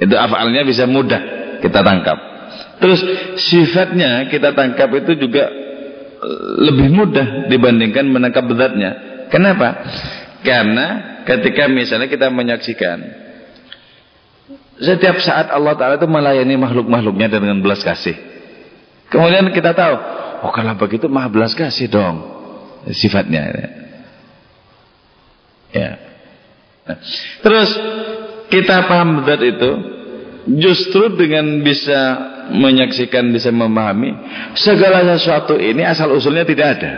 [0.00, 1.20] Itu afalnya bisa mudah
[1.60, 2.18] kita tangkap.
[2.80, 3.00] Terus
[3.36, 5.44] sifatnya kita tangkap itu juga
[6.16, 8.90] eh, lebih mudah dibandingkan menangkap zatnya.
[9.28, 9.84] Kenapa?
[10.40, 12.98] Karena ketika misalnya kita menyaksikan
[14.80, 18.16] setiap saat Allah Ta'ala itu melayani makhluk-makhluknya dengan belas kasih.
[19.12, 19.94] Kemudian kita tahu,
[20.48, 22.24] oh kalau begitu maha belas kasih dong
[22.88, 23.76] sifatnya.
[25.70, 25.90] Ya.
[27.42, 27.70] Terus
[28.50, 29.70] kita paham zat itu
[30.58, 32.00] justru dengan bisa
[32.50, 34.10] menyaksikan bisa memahami
[34.58, 36.92] segala sesuatu ini asal usulnya tidak ada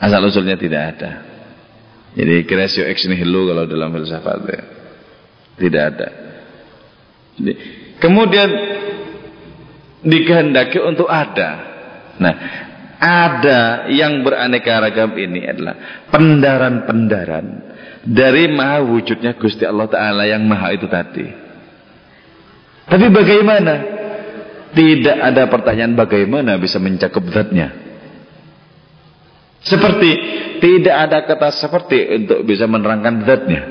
[0.00, 1.10] asal usulnya tidak ada
[2.16, 4.62] jadi kreasio ex nihilo kalau dalam filsafat ya.
[5.60, 6.08] tidak ada
[7.36, 7.52] jadi,
[8.00, 8.48] kemudian
[10.00, 11.50] dikehendaki untuk ada
[12.16, 12.34] nah
[13.04, 17.46] ada yang beraneka ragam ini adalah pendaran-pendaran
[18.00, 21.28] dari maha wujudnya Gusti Allah Ta'ala yang maha itu tadi.
[22.88, 23.74] Tapi bagaimana?
[24.74, 27.70] Tidak ada pertanyaan bagaimana bisa mencakup zatnya.
[29.62, 30.10] Seperti
[30.58, 33.62] tidak ada kata seperti untuk bisa menerangkan zatnya.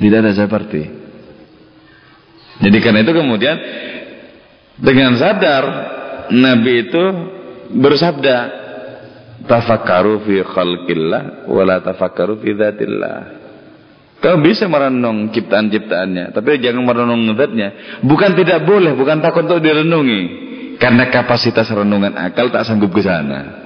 [0.00, 0.82] Tidak ada seperti.
[2.58, 3.56] Jadi karena itu kemudian
[4.78, 5.64] dengan sadar
[6.34, 7.04] Nabi itu
[7.74, 8.36] bersabda
[9.44, 13.18] tafakkaru fi khalqillah wala tafakkaru fi dzatillah.
[14.24, 18.00] Kau bisa merenung ciptaan-ciptaannya, tapi jangan merenung zatnya.
[18.00, 20.22] Bukan tidak boleh, bukan takut untuk direnungi.
[20.80, 23.64] Karena kapasitas renungan akal tak sanggup ke sana.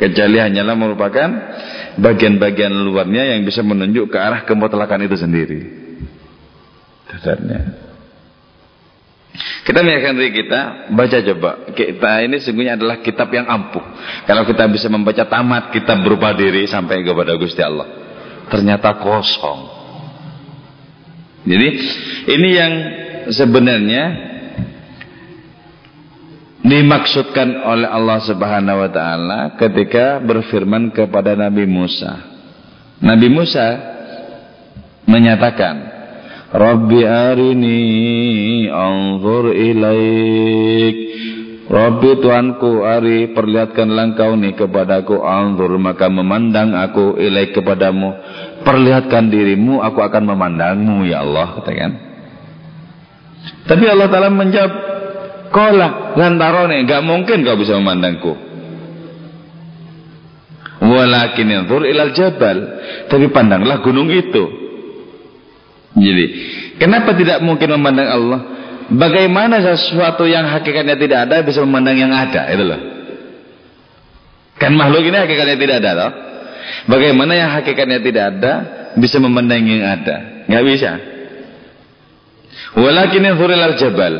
[0.00, 1.28] Kecuali hanyalah merupakan
[2.00, 5.60] bagian-bagian luarnya yang bisa menunjuk ke arah kemutlakan itu sendiri.
[7.12, 7.79] Dasarnya.
[9.40, 10.60] Kita mengingatkan diri kita,
[10.92, 11.50] baca coba.
[11.72, 13.84] Kita ini sesungguhnya adalah kitab yang ampuh.
[14.28, 17.88] Kalau kita bisa membaca tamat kitab berupa diri sampai kepada Gusti Allah.
[18.50, 19.60] Ternyata kosong.
[21.46, 21.68] Jadi
[22.28, 22.72] ini yang
[23.32, 24.04] sebenarnya
[26.60, 32.28] dimaksudkan oleh Allah Subhanahu wa taala ketika berfirman kepada Nabi Musa.
[33.00, 33.66] Nabi Musa
[35.08, 35.89] menyatakan
[36.50, 37.80] Rabbi arini
[38.66, 40.96] anzur ilaik.
[41.70, 45.22] Rabbi Tuhanku ari perlihatkanlah engkau nih kepadaku.
[45.22, 48.18] Anzur maka memandang aku ilaik kepadamu.
[48.66, 52.10] Perlihatkan dirimu aku akan memandangmu ya Allah katakan
[53.66, 54.72] tapi Allah Ta'ala menjawab
[55.54, 58.32] kola lantarone gak mungkin kau bisa memandangku.
[60.80, 62.58] Walakin anzur ilal jabal
[63.06, 64.59] tapi pandanglah gunung itu
[65.90, 66.24] jadi,
[66.78, 68.40] kenapa tidak mungkin memandang Allah?
[68.90, 72.80] Bagaimana sesuatu yang hakikatnya tidak ada bisa memandang yang ada, itu loh.
[74.58, 76.10] Kan makhluk ini hakikatnya tidak ada, loh.
[76.86, 78.52] Bagaimana yang hakikatnya tidak ada
[78.94, 80.46] bisa memandang yang ada?
[80.46, 80.90] Nggak bisa.
[82.78, 84.14] Walakin al jabal.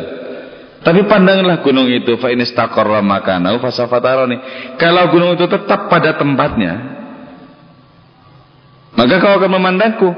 [0.81, 4.37] Tapi pandanglah gunung itu fa in istaqarra makanahu fasafatarani.
[4.81, 6.73] Kalau gunung itu tetap pada tempatnya,
[8.97, 10.11] maka kau akan memandangku.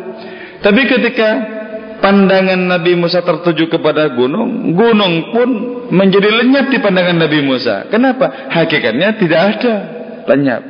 [0.62, 1.30] Tapi ketika
[1.98, 5.48] pandangan Nabi Musa tertuju kepada gunung, gunung pun
[5.90, 7.90] menjadi lenyap di pandangan Nabi Musa.
[7.90, 8.50] Kenapa?
[8.50, 9.74] Hakikatnya tidak ada,
[10.30, 10.62] lenyap.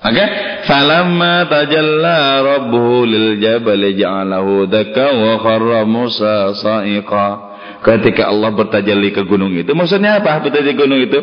[0.00, 0.24] Maka
[0.64, 6.56] falamma tajalla rabbuhu lil jabal ja'alahu dakka wa kharra Musa.
[7.80, 10.44] Ketika Allah bertajalli ke gunung itu, maksudnya apa?
[10.44, 11.16] Bertajalli gunung itu,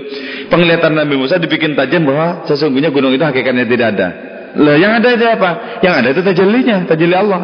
[0.50, 4.10] penglihatan Nabi Musa dibikin tajam bahwa sesungguhnya gunung itu hakikatnya tidak ada.
[4.58, 5.82] Lah yang ada itu apa?
[5.86, 7.39] Yang ada itu tajallinya, tajalli Allah.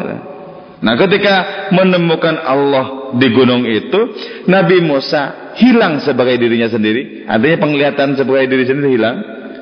[0.84, 4.18] Nah, ketika menemukan Allah di gunung itu,
[4.52, 7.24] Nabi Musa hilang sebagai dirinya sendiri.
[7.24, 9.18] Artinya penglihatan sebagai diri sendiri hilang.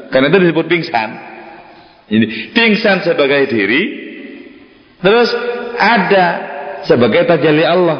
[0.09, 1.09] Karena itu disebut pingsan.
[2.11, 3.83] Ini pingsan sebagai diri
[4.99, 5.31] terus
[5.79, 6.27] ada
[6.83, 7.99] sebagai tajalli Allah.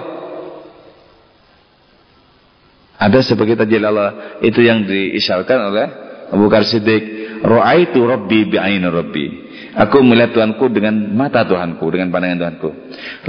[2.99, 5.88] Ada sebagai tajalli Allah itu yang diisyaratkan oleh
[6.32, 7.04] Abu Bakar Siddiq,
[7.41, 9.26] "Ra'aitu rabbi bi'aini rabbi."
[9.72, 12.69] Aku melihat Tuhanku dengan mata Tuhanku, dengan pandangan Tuhanku.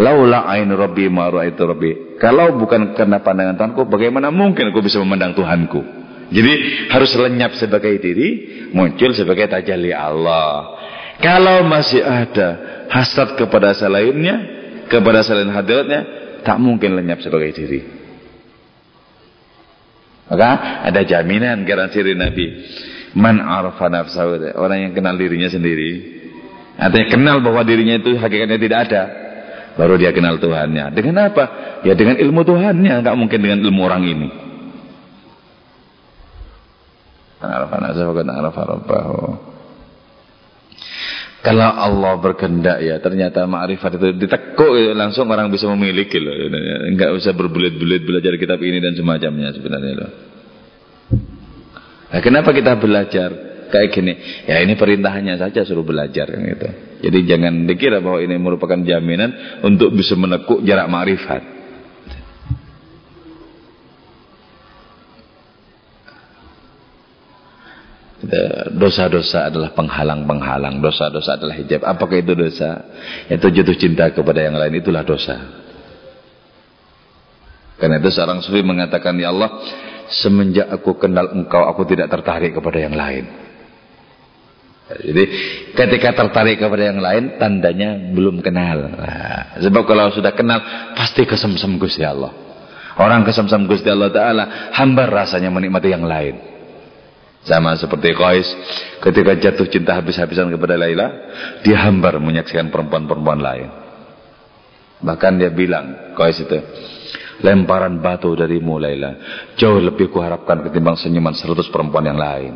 [0.02, 2.18] Laula ainu rabbi ma ra'aitu rabbi.
[2.18, 6.02] Kalau bukan karena pandangan Tuhanku, bagaimana mungkin aku bisa memandang Tuhanku?
[6.32, 6.52] Jadi
[6.90, 8.28] harus lenyap sebagai diri,
[8.74, 10.80] muncul sebagai tajalli Allah.
[11.22, 12.48] Kalau masih ada
[12.90, 14.42] hasad kepada selainnya,
[14.90, 16.00] kepada selain hadiratnya,
[16.42, 17.80] tak mungkin lenyap sebagai diri.
[20.26, 22.46] Maka ada jaminan garansi dari Nabi.
[23.12, 26.21] Man arfa nafsahu, orang yang kenal dirinya sendiri.
[26.78, 29.02] Artinya kenal bahwa dirinya itu hakikatnya tidak ada.
[29.72, 30.92] Baru dia kenal Tuhannya.
[30.92, 31.44] Dengan apa?
[31.84, 34.28] Ya dengan ilmu Tuhannya, nggak mungkin dengan ilmu orang ini.
[41.42, 46.38] Kalau Allah berkehendak ya ternyata ma'rifat itu ditekuk ya, langsung orang bisa memiliki loh.
[46.86, 50.10] Enggak usah berbulit-bulit belajar kitab ini dan semacamnya sebenarnya loh.
[52.12, 54.12] Nah, kenapa kita belajar kayak gini?
[54.44, 56.68] Ya ini perintahnya saja suruh belajar kan gitu.
[57.08, 61.62] Jadi jangan dikira bahwa ini merupakan jaminan untuk bisa menekuk jarak ma'rifat.
[68.78, 71.82] dosa-dosa adalah penghalang-penghalang, dosa-dosa adalah hijab.
[71.82, 72.86] Apakah itu dosa?
[73.26, 75.36] Itu jatuh cinta kepada yang lain itulah dosa.
[77.82, 79.58] Karena itu seorang sufi mengatakan, Ya Allah,
[80.06, 83.41] semenjak aku kenal engkau, aku tidak tertarik kepada yang lain.
[85.00, 85.24] Jadi
[85.72, 88.92] ketika tertarik kepada yang lain, tandanya belum kenal.
[88.92, 90.60] Nah, sebab kalau sudah kenal,
[90.92, 92.32] pasti kesemsem Gusti Allah.
[93.00, 94.44] Orang kesemsem Gusti Allah Ta'ala,
[94.76, 96.52] hambar rasanya menikmati yang lain.
[97.42, 98.46] Sama seperti Qais
[99.02, 101.08] ketika jatuh cinta habis-habisan kepada Laila,
[101.66, 103.68] dia hambar menyaksikan perempuan-perempuan lain.
[105.02, 106.54] Bahkan dia bilang, Qais itu,
[107.42, 109.18] lemparan batu darimu Laila,
[109.58, 112.52] jauh lebih kuharapkan ketimbang senyuman seratus perempuan yang lain.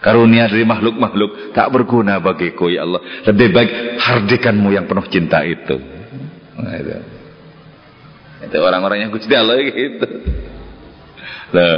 [0.00, 3.04] Karunia dari makhluk-makhluk tak berguna bagiku ya Allah.
[3.28, 3.70] Lebih baik
[4.00, 5.76] hardikanmu yang penuh cinta itu.
[6.56, 6.74] Nah,
[8.40, 8.56] itu.
[8.56, 10.08] Orang-orang yang Gusti Allah gitu.
[11.50, 11.76] Nah,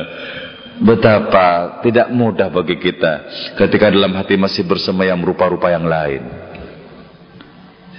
[0.82, 3.28] Betapa tidak mudah bagi kita
[3.60, 6.26] ketika dalam hati masih bersemayam rupa-rupa yang lain.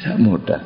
[0.02, 0.62] Tidak mudah.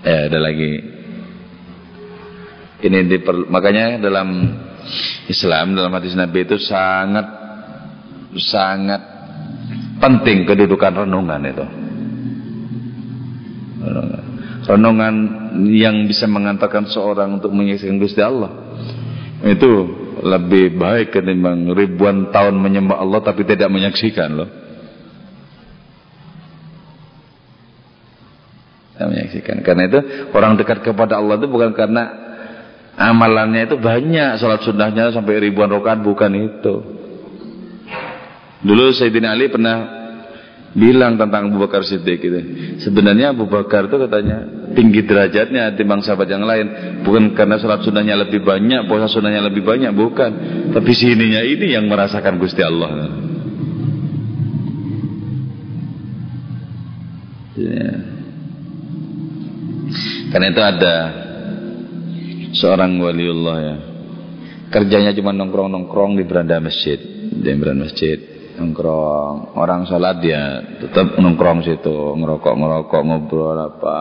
[0.00, 0.91] Ya, ada lagi.
[2.82, 4.58] Ini diper, makanya dalam
[5.30, 7.26] Islam dalam hadis Nabi itu sangat
[8.42, 9.02] sangat
[10.02, 11.66] penting kedudukan renungan itu.
[14.66, 15.14] Renungan
[15.70, 18.50] yang bisa mengantarkan seorang untuk menyaksikan Gusti Allah.
[19.42, 24.50] Itu lebih baik ketimbang ribuan tahun menyembah Allah tapi tidak menyaksikan loh.
[29.02, 29.66] Menyaksikan.
[29.66, 29.98] Karena itu
[30.30, 32.31] orang dekat kepada Allah itu bukan karena
[32.96, 36.74] amalannya itu banyak sholat sunnahnya sampai ribuan rakaat bukan itu
[38.62, 40.02] dulu Sayyidina Ali pernah
[40.72, 42.40] bilang tentang Abu Bakar Siddiq itu.
[42.80, 44.38] Sebenarnya Abu Bakar itu katanya
[44.72, 46.66] tinggi derajatnya timbang sahabat yang lain.
[47.04, 50.30] Bukan karena sholat sunnahnya lebih banyak, puasa sunnahnya lebih banyak, bukan.
[50.72, 52.90] Tapi sininya ini yang merasakan Gusti Allah.
[57.52, 57.92] Ya.
[60.32, 60.94] Karena itu ada
[62.52, 63.76] seorang waliullah ya.
[64.72, 66.96] Kerjanya cuma nongkrong-nongkrong di beranda masjid,
[67.28, 69.56] di beranda masjid nongkrong.
[69.56, 73.98] Orang sholat dia tetap nongkrong situ, ngerokok-ngerokok, ngobrol apa.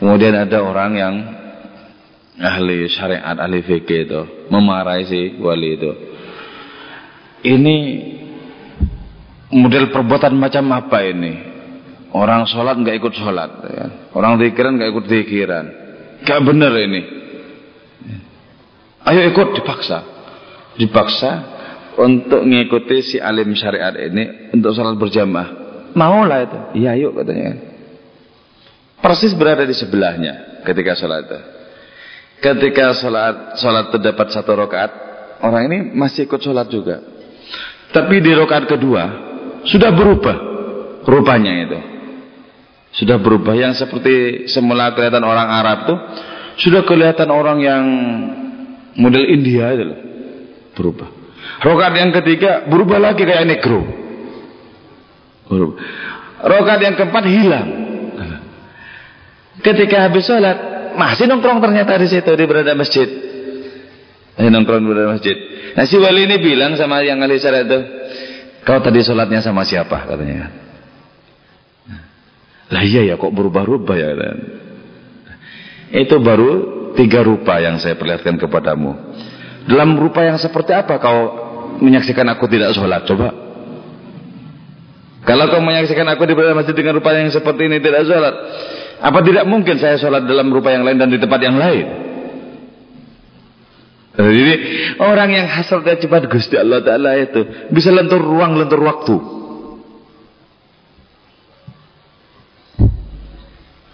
[0.00, 1.14] Kemudian ada orang yang
[2.40, 5.90] ahli syariat, ahli fikih itu memarahi si wali itu.
[7.44, 7.76] Ini
[9.52, 11.32] model perbuatan macam apa ini?
[12.14, 13.86] Orang sholat nggak ikut sholat, ya.
[14.14, 15.66] orang zikiran nggak ikut zikiran,
[16.24, 17.02] gak bener ini.
[19.04, 19.98] Ayo ikut dipaksa,
[20.80, 21.30] dipaksa
[22.00, 25.48] untuk mengikuti si alim syariat ini untuk sholat berjamaah.
[25.94, 27.54] Mau lah itu, iya yuk katanya.
[28.98, 31.40] Persis berada di sebelahnya ketika sholat itu.
[32.40, 34.90] Ketika sholat sholat terdapat satu rakaat,
[35.44, 37.04] orang ini masih ikut sholat juga.
[37.92, 39.02] Tapi di rakaat kedua
[39.68, 40.36] sudah berubah
[41.04, 41.78] rupanya itu.
[42.94, 45.98] Sudah berubah yang seperti semula kelihatan orang Arab tuh
[46.54, 47.84] sudah kelihatan orang yang
[48.94, 50.00] model India itu loh.
[50.78, 51.08] Berubah.
[51.62, 53.82] Rakaat yang ketiga berubah lagi kayak negro.
[55.50, 55.78] Berubah.
[56.46, 57.68] Rakaat yang keempat hilang.
[59.58, 60.58] Ketika habis sholat
[60.94, 63.06] masih nongkrong ternyata di situ di berada masjid.
[64.38, 65.36] Masih nongkrong di berada masjid.
[65.74, 67.80] Nah si wali ini bilang sama yang ahli syariat itu,
[68.62, 70.63] kau tadi sholatnya sama siapa katanya.
[72.72, 74.08] Lah iya ya kok berubah-ubah ya.
[75.94, 76.50] Itu baru
[76.96, 78.96] tiga rupa yang saya perlihatkan kepadamu.
[79.68, 81.20] Dalam rupa yang seperti apa kau
[81.80, 83.04] menyaksikan aku tidak sholat?
[83.04, 83.32] Coba.
[85.24, 88.34] Kalau kau menyaksikan aku di masjid dengan rupa yang seperti ini tidak sholat,
[89.00, 91.86] apa tidak mungkin saya sholat dalam rupa yang lain dan di tempat yang lain?
[94.14, 94.54] Jadi
[95.02, 99.16] orang yang hasratnya cepat Gusti Allah Ta'ala itu bisa lentur ruang, lentur waktu.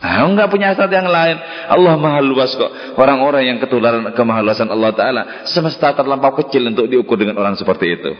[0.00, 1.36] Nah, enggak punya hasrat yang lain.
[1.68, 2.96] Allah maha luas kok.
[2.96, 8.12] Orang-orang yang ketularan kemahaluasan Allah Ta'ala semesta terlampau kecil untuk diukur dengan orang seperti itu.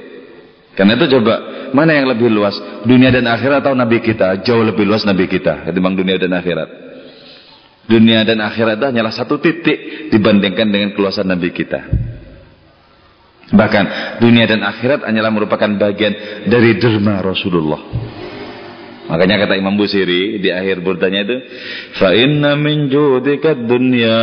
[0.77, 1.35] Karena itu coba,
[1.73, 2.55] mana yang lebih luas?
[2.85, 4.45] Dunia dan akhirat atau Nabi kita?
[4.45, 6.69] Jauh lebih luas Nabi kita ketimbang dunia dan akhirat.
[7.89, 11.91] Dunia dan akhirat itu hanyalah satu titik dibandingkan dengan keluasan Nabi kita.
[13.51, 13.85] Bahkan
[14.23, 17.83] dunia dan akhirat hanyalah merupakan bagian dari derma Rasulullah.
[19.11, 21.37] Makanya kata Imam Busiri di akhir burdanya itu,
[21.99, 24.23] "Fa inna min judika dunya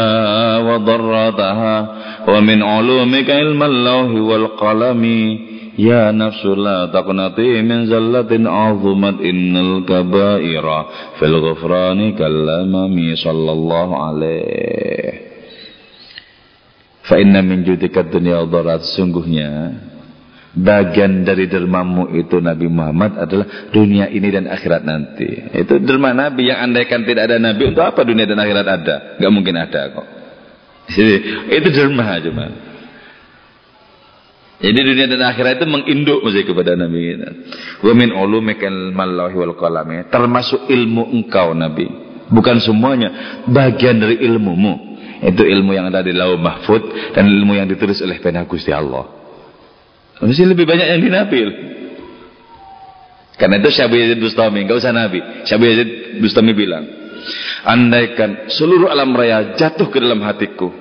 [0.63, 1.75] wa darrataha
[2.23, 5.21] wa min ulumika ilmal lawhi wal qalami."
[5.77, 15.27] Ya nafsu la taqnati min zallatin azumat innal kabaira fil ghufrani kallamami sallallahu alaihi
[17.07, 19.79] Fa inna min judika dunya darat sungguhnya
[20.57, 25.29] bagian dari dermamu itu Nabi Muhammad adalah dunia ini dan akhirat nanti.
[25.53, 28.95] Itu derma Nabi yang andaikan tidak ada Nabi untuk apa dunia dan akhirat ada?
[29.21, 30.07] Gak mungkin ada kok.
[30.87, 31.15] Jadi,
[31.53, 32.45] itu derma cuma.
[34.57, 37.29] Jadi dunia dan akhirat itu menginduk mesti kepada Nabi kita.
[37.85, 40.09] Wa min ulumikal wal qalami.
[40.09, 41.85] Termasuk ilmu engkau Nabi.
[42.27, 44.97] Bukan semuanya, bagian dari ilmumu.
[45.17, 49.16] Itu ilmu yang ada di Lauh Mahfud dan ilmu yang ditulis oleh pena Gusti Allah.
[50.17, 51.39] Mesti lebih banyak yang di Nabi.
[53.37, 55.45] Karena itu Syabu Yazid Bustami, enggak usah Nabi.
[55.45, 56.89] Syabu Yazid Bustami bilang,
[57.61, 60.73] andaikan seluruh alam raya jatuh ke dalam hatiku,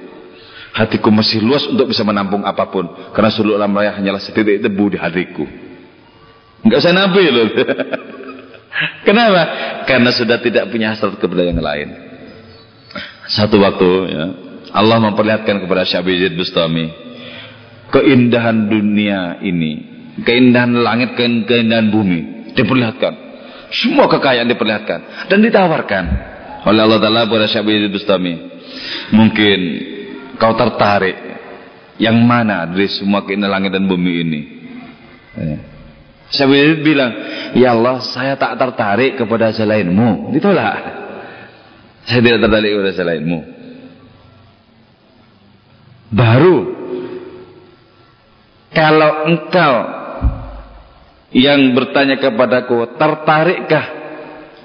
[0.76, 2.84] Hatiku masih luas untuk bisa menampung apa pun.
[3.16, 5.48] Karena seluruh alam raya hanyalah setitik debu di hatiku.
[6.60, 7.48] Enggak usah nabi loh.
[9.08, 9.42] Kenapa?
[9.88, 11.96] Karena sudah tidak punya hasrat kepada yang lain.
[13.24, 14.24] Satu waktu ya,
[14.76, 17.05] Allah memperlihatkan kepada Syabizid Bustami
[17.92, 19.72] keindahan dunia ini,
[20.22, 23.14] keindahan langit, keindahan bumi diperlihatkan.
[23.70, 26.04] Semua kekayaan diperlihatkan dan ditawarkan
[26.66, 28.34] oleh Allah Taala kepada Syabizid Bustami.
[29.10, 29.60] Mungkin
[30.38, 31.26] kau tertarik
[31.96, 34.40] yang mana dari semua keindahan langit dan bumi ini
[35.36, 35.58] ya.
[36.26, 37.12] Syabir bilang
[37.56, 40.76] ya Allah saya tak tertarik kepada selainmu ditolak
[42.04, 43.38] saya tidak tertarik kepada selainmu
[46.12, 46.75] baru
[48.76, 49.74] kalau engkau
[51.32, 53.86] yang bertanya kepadaku tertarikkah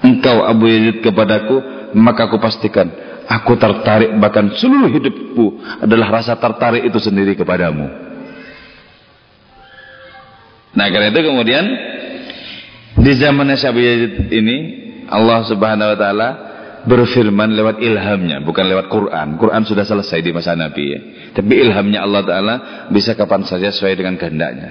[0.04, 1.56] engkau Abu Yazid kepadaku
[1.96, 2.92] maka aku pastikan
[3.32, 7.86] Aku tertarik bahkan seluruh hidupku adalah rasa tertarik itu sendiri kepadamu.
[10.72, 11.64] Nah karena itu kemudian
[12.98, 14.56] di zaman Syabi Yazid ini
[15.06, 16.28] Allah Subhanahu Wa Taala
[16.86, 19.38] berfirman lewat ilhamnya bukan lewat Quran.
[19.38, 21.00] Quran sudah selesai di masa Nabi ya.
[21.34, 22.54] Tapi ilhamnya Allah Taala
[22.90, 24.70] bisa kapan saja sesuai dengan kehendaknya.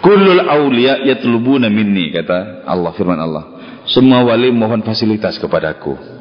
[0.00, 3.44] Kullul awliya yatlubuna minni kata Allah firman Allah.
[3.84, 6.20] Semua wali mohon fasilitas kepadaku.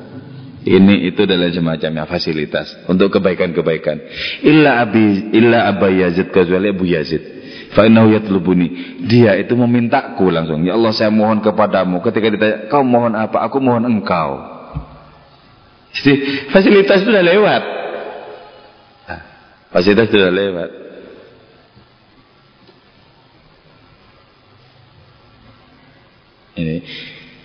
[0.60, 3.98] Ini itu adalah semacamnya fasilitas untuk kebaikan-kebaikan.
[4.44, 7.40] Illa abi illa Aba Yazid kecuali Abu Yazid.
[7.72, 9.00] Fa innahu yatlubuni.
[9.08, 10.66] Dia itu memintaku langsung.
[10.68, 12.04] Ya Allah saya mohon kepadamu.
[12.04, 14.59] Ketika ditanya, "Kau mohon apa?" Aku mohon engkau.
[15.90, 16.14] Jadi
[16.54, 17.64] fasilitas sudah lewat.
[19.10, 19.22] Nah,
[19.74, 20.70] fasilitas sudah lewat.
[26.60, 26.76] Ini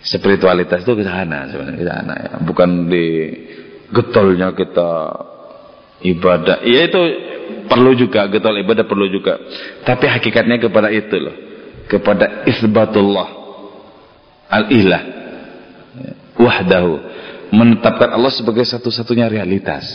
[0.05, 2.31] spiritualitas itu ke sana sebenarnya ke sana ya.
[2.45, 3.07] Bukan di
[3.95, 4.91] getolnya kita
[6.05, 6.61] ibadah.
[6.67, 7.03] Iya itu
[7.71, 9.41] perlu juga getol ibadah perlu juga.
[9.89, 11.37] Tapi hakikatnya kepada itu loh.
[11.89, 13.29] Kepada isbatullah
[14.49, 15.03] al-ilah
[16.39, 16.93] wahdahu
[17.55, 19.87] menetapkan Allah sebagai satu-satunya realitas.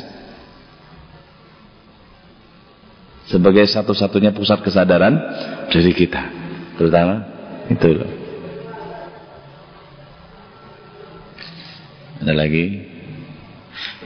[3.30, 5.14] Sebagai satu-satunya pusat kesadaran
[5.70, 6.24] dari kita.
[6.80, 7.22] Terutama
[7.70, 8.12] itu loh.
[12.20, 12.66] Ada lagi?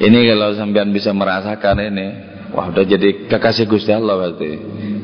[0.04, 2.08] Ini kalau sampean bisa merasakan ini,
[2.52, 4.52] wah udah jadi kekasih Gusti Allah berarti.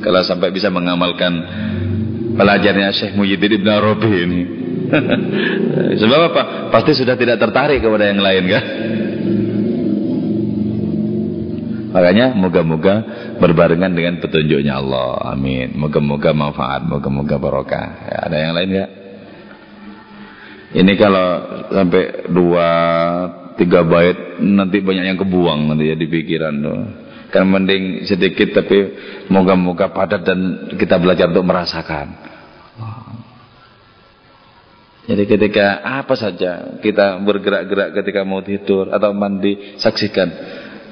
[0.04, 1.34] Kalau sampai bisa mengamalkan
[2.36, 4.42] pelajarnya Syekh Muhyiddin Ibn Arabi ini.
[6.02, 6.42] Sebab apa?
[6.74, 8.64] Pasti sudah tidak tertarik kepada yang lain kan?
[11.90, 12.96] Makanya moga-moga
[13.42, 15.34] berbarengan dengan petunjuknya Allah.
[15.34, 15.74] Amin.
[15.74, 17.88] Moga-moga manfaat, moga-moga barokah.
[18.06, 18.92] Ya, ada yang lain enggak?
[20.70, 21.28] Ini kalau
[21.74, 22.68] sampai dua
[23.58, 26.80] tiga bait nanti banyak yang kebuang nanti ya di pikiran tuh.
[27.34, 28.94] Kan mending sedikit tapi
[29.34, 32.29] moga-moga padat dan kita belajar untuk merasakan.
[35.10, 40.30] Jadi ketika apa saja kita bergerak-gerak ketika mau tidur atau mandi saksikan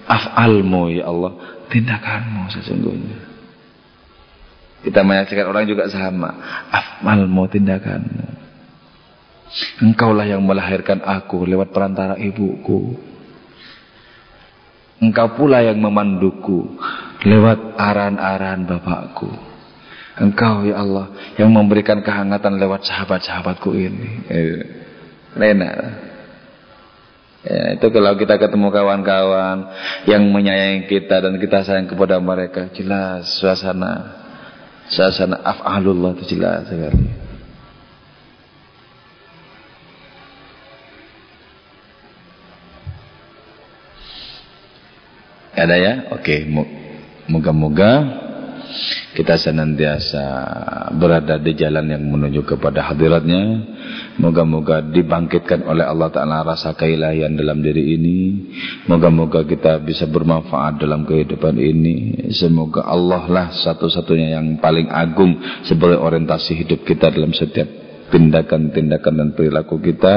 [0.09, 1.37] af'almu ya Allah
[1.69, 3.19] tindakanmu sesungguhnya.
[4.81, 6.33] Kita menyaksikan orang juga sama
[6.73, 8.25] af'almu tindakanmu.
[9.85, 12.97] Engkaulah yang melahirkan aku lewat perantara ibuku.
[14.97, 16.73] Engkau pula yang memanduku
[17.21, 19.46] lewat aran-aran bapakku.
[20.17, 24.09] Engkau ya Allah yang memberikan kehangatan lewat sahabat-sahabatku ini.
[24.33, 24.59] Eh,
[25.37, 25.71] Lena.
[27.45, 29.57] Ya, itu kalau kita ketemu kawan-kawan
[30.09, 34.25] yang menyayangi kita dan kita sayang kepada mereka, jelas suasana
[34.89, 37.07] suasana af'alullah itu jelas sekali.
[45.57, 45.93] Ada ya?
[46.13, 46.45] Oke,
[47.25, 48.26] moga-moga
[49.15, 50.23] kita senantiasa
[50.93, 53.75] berada di jalan yang menuju kepada hadiratnya.
[54.17, 58.17] Moga-moga dibangkitkan oleh Allah Ta'ala rasa keilahian dalam diri ini.
[58.89, 62.29] Moga-moga kita bisa bermanfaat dalam kehidupan ini.
[62.33, 67.69] Semoga Allah lah satu-satunya yang paling agung sebagai orientasi hidup kita dalam setiap
[68.09, 70.15] tindakan-tindakan dan perilaku kita.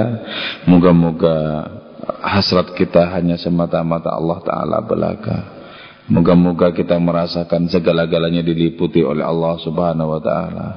[0.64, 1.36] Moga-moga
[2.24, 5.59] hasrat kita hanya semata-mata Allah Ta'ala belaka.
[6.10, 10.68] Moga-moga kita merasakan segala-galanya diliputi oleh Allah Subhanahu Wa Ta'ala.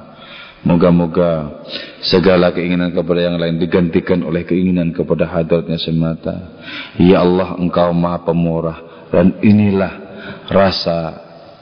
[0.62, 1.60] Moga-moga
[2.06, 6.54] segala keinginan kepada yang lain digantikan oleh keinginan kepada hadratnya semata.
[7.02, 8.78] Ya Allah engkau maha pemurah.
[9.10, 9.92] Dan inilah
[10.54, 10.98] rasa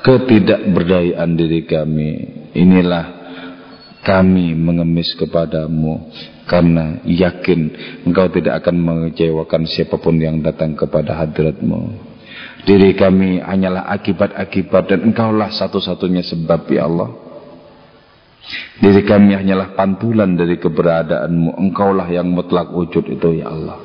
[0.04, 2.12] ketidakberdayaan diri kami.
[2.52, 3.04] Inilah
[4.04, 6.12] kami mengemis kepadamu
[6.44, 7.60] karena yakin
[8.04, 12.11] engkau tidak akan mengecewakan siapa pun yang datang kepada hadratmu
[12.62, 17.10] diri kami hanyalah akibat-akibat dan engkaulah satu-satunya sebab ya Allah.
[18.82, 21.62] Diri kami hanyalah pantulan dari keberadaanmu.
[21.62, 23.78] Engkaulah yang mutlak wujud itu ya Allah.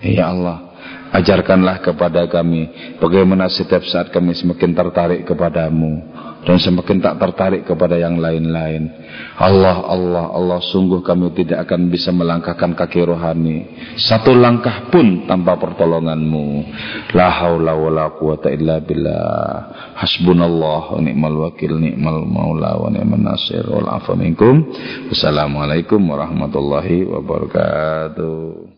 [0.00, 0.74] Ya Allah
[1.14, 6.02] ajarkanlah kepada kami bagaimana setiap saat kami semakin tertarik kepadamu
[6.44, 8.92] dan semakin tak tertarik kepada yang lain-lain.
[9.40, 13.64] Allah, Allah, Allah, sungguh kami tidak akan bisa melangkahkan kaki rohani
[13.94, 16.46] satu langkah pun tanpa pertolonganmu.
[17.14, 19.96] La haula wa la quwata illa billah.
[19.98, 23.64] Hasbunallah wa ni'mal wakil, ni'mal maula wa ni'man nasir.
[25.08, 28.73] Wassalamualaikum warahmatullahi wabarakatuh.